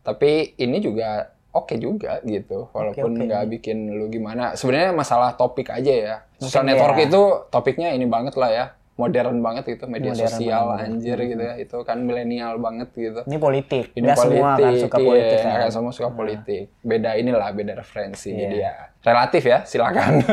Tapi 0.04 0.60
ini 0.60 0.76
juga 0.84 1.32
oke 1.56 1.72
juga 1.80 2.20
gitu 2.28 2.68
walaupun 2.68 3.16
nggak 3.16 3.48
bikin 3.56 3.96
lu 3.96 4.12
gimana. 4.12 4.52
Sebenarnya 4.60 4.92
masalah 4.92 5.40
topik 5.40 5.72
aja 5.72 5.88
ya. 5.88 6.14
Social 6.36 6.60
Mungkin 6.60 6.76
network 6.76 6.98
ya. 7.00 7.04
itu 7.08 7.22
topiknya 7.48 7.88
ini 7.96 8.04
banget 8.04 8.36
lah 8.36 8.52
ya. 8.52 8.66
Modern 8.96 9.38
banget 9.38 9.64
gitu 9.68 9.84
media 9.84 10.10
Modern 10.10 10.24
sosial 10.26 10.62
banget. 10.66 10.86
anjir 10.88 11.18
gitu 11.22 11.42
ya. 11.42 11.54
Itu 11.56 11.76
kan 11.82 12.00
milenial 12.00 12.56
banget 12.56 12.88
gitu 12.90 13.20
Ini 13.22 13.36
politik. 13.36 13.92
ini 13.92 14.02
Nggak 14.02 14.16
politik, 14.16 14.32
semua 14.34 14.52
kan 14.56 14.72
suka 14.74 14.96
iya, 14.96 15.06
politik 15.06 15.38
kan. 15.38 15.68
semua 15.68 15.92
suka 15.92 16.10
politik. 16.10 16.62
Beda 16.80 17.10
inilah, 17.12 17.48
beda 17.50 17.72
referensi. 17.74 18.30
Iya. 18.30 18.40
Jadi 18.42 18.56
ya 18.58 18.72
relatif 19.02 19.42
ya, 19.44 19.58
silakan. 19.62 20.12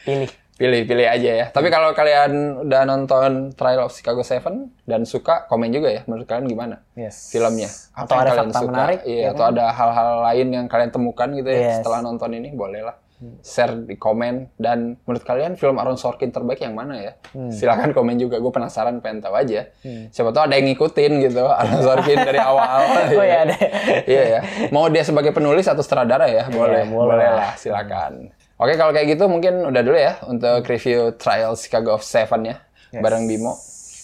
Pilih. 0.00 0.30
pilih, 0.52 0.84
pilih 0.84 1.06
aja 1.06 1.30
ya. 1.34 1.46
Tapi 1.48 1.68
kalau 1.68 1.90
kalian 1.90 2.32
udah 2.62 2.84
nonton 2.84 3.48
Trial 3.50 3.80
of 3.80 3.90
Chicago 3.90 4.20
Seven 4.20 4.68
dan 4.82 5.02
suka, 5.02 5.44
komen 5.44 5.68
juga 5.68 5.88
ya. 5.90 6.04
Menurut 6.04 6.24
kalian 6.24 6.44
gimana 6.46 6.84
Yes. 6.92 7.28
filmnya? 7.28 7.64
Atau 7.90 8.12
yang 8.12 8.22
ada 8.22 8.30
kalian 8.30 8.48
fakta 8.50 8.60
menarik, 8.66 9.00
Iya, 9.02 9.20
ya 9.20 9.28
atau 9.30 9.44
ada 9.46 9.64
hal-hal 9.70 10.10
lain 10.22 10.46
yang 10.52 10.66
kalian 10.66 10.88
temukan 10.90 11.28
gitu 11.32 11.48
ya 11.48 11.56
Yes. 11.56 11.64
Hmm. 11.64 11.76
setelah 11.80 12.00
nonton 12.02 12.30
ini, 12.34 12.52
boleh 12.52 12.80
lah. 12.82 12.96
Share 13.38 13.76
di 13.82 13.94
komen 13.94 14.56
dan 14.56 14.96
menurut 15.00 15.20
kalian 15.20 15.52
film 15.54 15.76
Aaron 15.76 15.94
Sorkin 15.94 16.28
terbaik 16.28 16.58
yang 16.58 16.72
mana 16.72 16.96
ya? 16.96 17.12
Hmm. 17.30 17.48
Silakan 17.48 17.92
komen 17.92 18.16
juga. 18.16 18.36
Gue 18.36 18.48
penasaran 18.48 18.98
pengen 18.98 19.20
tahu 19.20 19.34
aja. 19.34 19.68
Siapa 20.08 20.30
tahu 20.30 20.42
ada 20.42 20.54
yang 20.54 20.66
ngikutin 20.66 21.12
gitu 21.22 21.44
Aaron 21.44 21.80
Sorkin 21.86 22.16
dari 22.18 22.36
awal. 22.36 22.64
Oh 23.10 23.20
iya 23.20 23.44
ada. 23.44 23.56
iya 24.04 24.22
ya. 24.24 24.40
Mau 24.68 24.88
dia 24.88 25.02
sebagai 25.02 25.30
penulis 25.30 25.64
atau 25.64 25.80
sutradara 25.80 26.24
ya? 26.26 26.48
Boleh, 26.48 26.80
Iya, 26.80 26.88
boleh 26.88 27.12
boleh 27.12 27.28
lah. 27.30 27.52
silakan. 27.54 28.32
Oke, 28.56 28.76
kalau 28.76 28.90
kayak 28.90 29.08
gitu 29.10 29.24
mungkin 29.24 29.64
udah 29.64 29.80
dulu 29.80 29.96
ya 29.96 30.20
untuk 30.24 30.64
review 30.64 31.12
Trial 31.14 31.52
Chicago 31.54 31.94
of 31.94 32.02
Seven 32.02 32.44
ya 32.46 32.56
bareng 32.90 33.24
Bimo. 33.24 33.56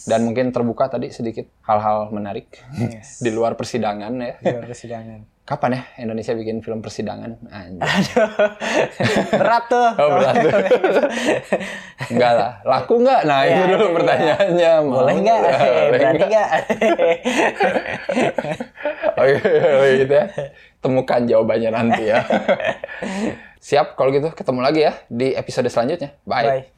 Dan 0.07 0.22
mungkin 0.22 0.48
terbuka 0.48 0.87
tadi 0.87 1.11
sedikit 1.11 1.50
hal-hal 1.62 2.09
menarik 2.09 2.62
Yes. 2.72 3.18
di 3.24 3.29
luar 3.29 3.52
persidangan 3.52 4.12
ya. 4.14 4.38
Di 4.38 4.48
luar 4.48 4.64
persidangan. 4.64 5.20
Kapan 5.47 5.79
ya 5.79 5.83
Indonesia 6.03 6.35
bikin 6.35 6.59
film 6.59 6.83
persidangan? 6.83 7.39
Anjir. 7.47 8.19
Berat 9.31 9.65
tuh. 9.71 9.89
Oh 10.03 10.09
berat 10.19 10.35
tuh. 10.43 10.51
Enggak 12.11 12.33
lah. 12.35 12.53
Laku 12.67 12.99
nggak? 12.99 13.21
Nah 13.23 13.47
itu 13.47 13.55
Iya, 13.55 13.67
dulu 13.71 13.87
iya. 13.87 13.95
pertanyaannya. 13.95 14.73
Mau 14.83 14.95
Boleh 14.99 15.15
nggak? 15.17 15.39
nggak? 15.39 15.55
Boleh 15.55 15.87
Berani 15.95 16.19
nggak? 16.19 16.29
nggak? 16.29 16.49
Oke, 19.17 19.35
kalau 19.39 19.87
gitu 20.03 20.13
ya. 20.13 20.27
Temukan 20.83 21.21
jawabannya 21.25 21.71
nanti 21.71 22.03
ya. 22.11 22.21
Siap 23.67 23.95
kalau 23.95 24.11
gitu 24.11 24.31
ketemu 24.31 24.61
lagi 24.63 24.81
ya 24.83 24.93
di 25.07 25.31
episode 25.31 25.71
selanjutnya. 25.71 26.11
Bye. 26.27 26.47
Bye. 26.67 26.76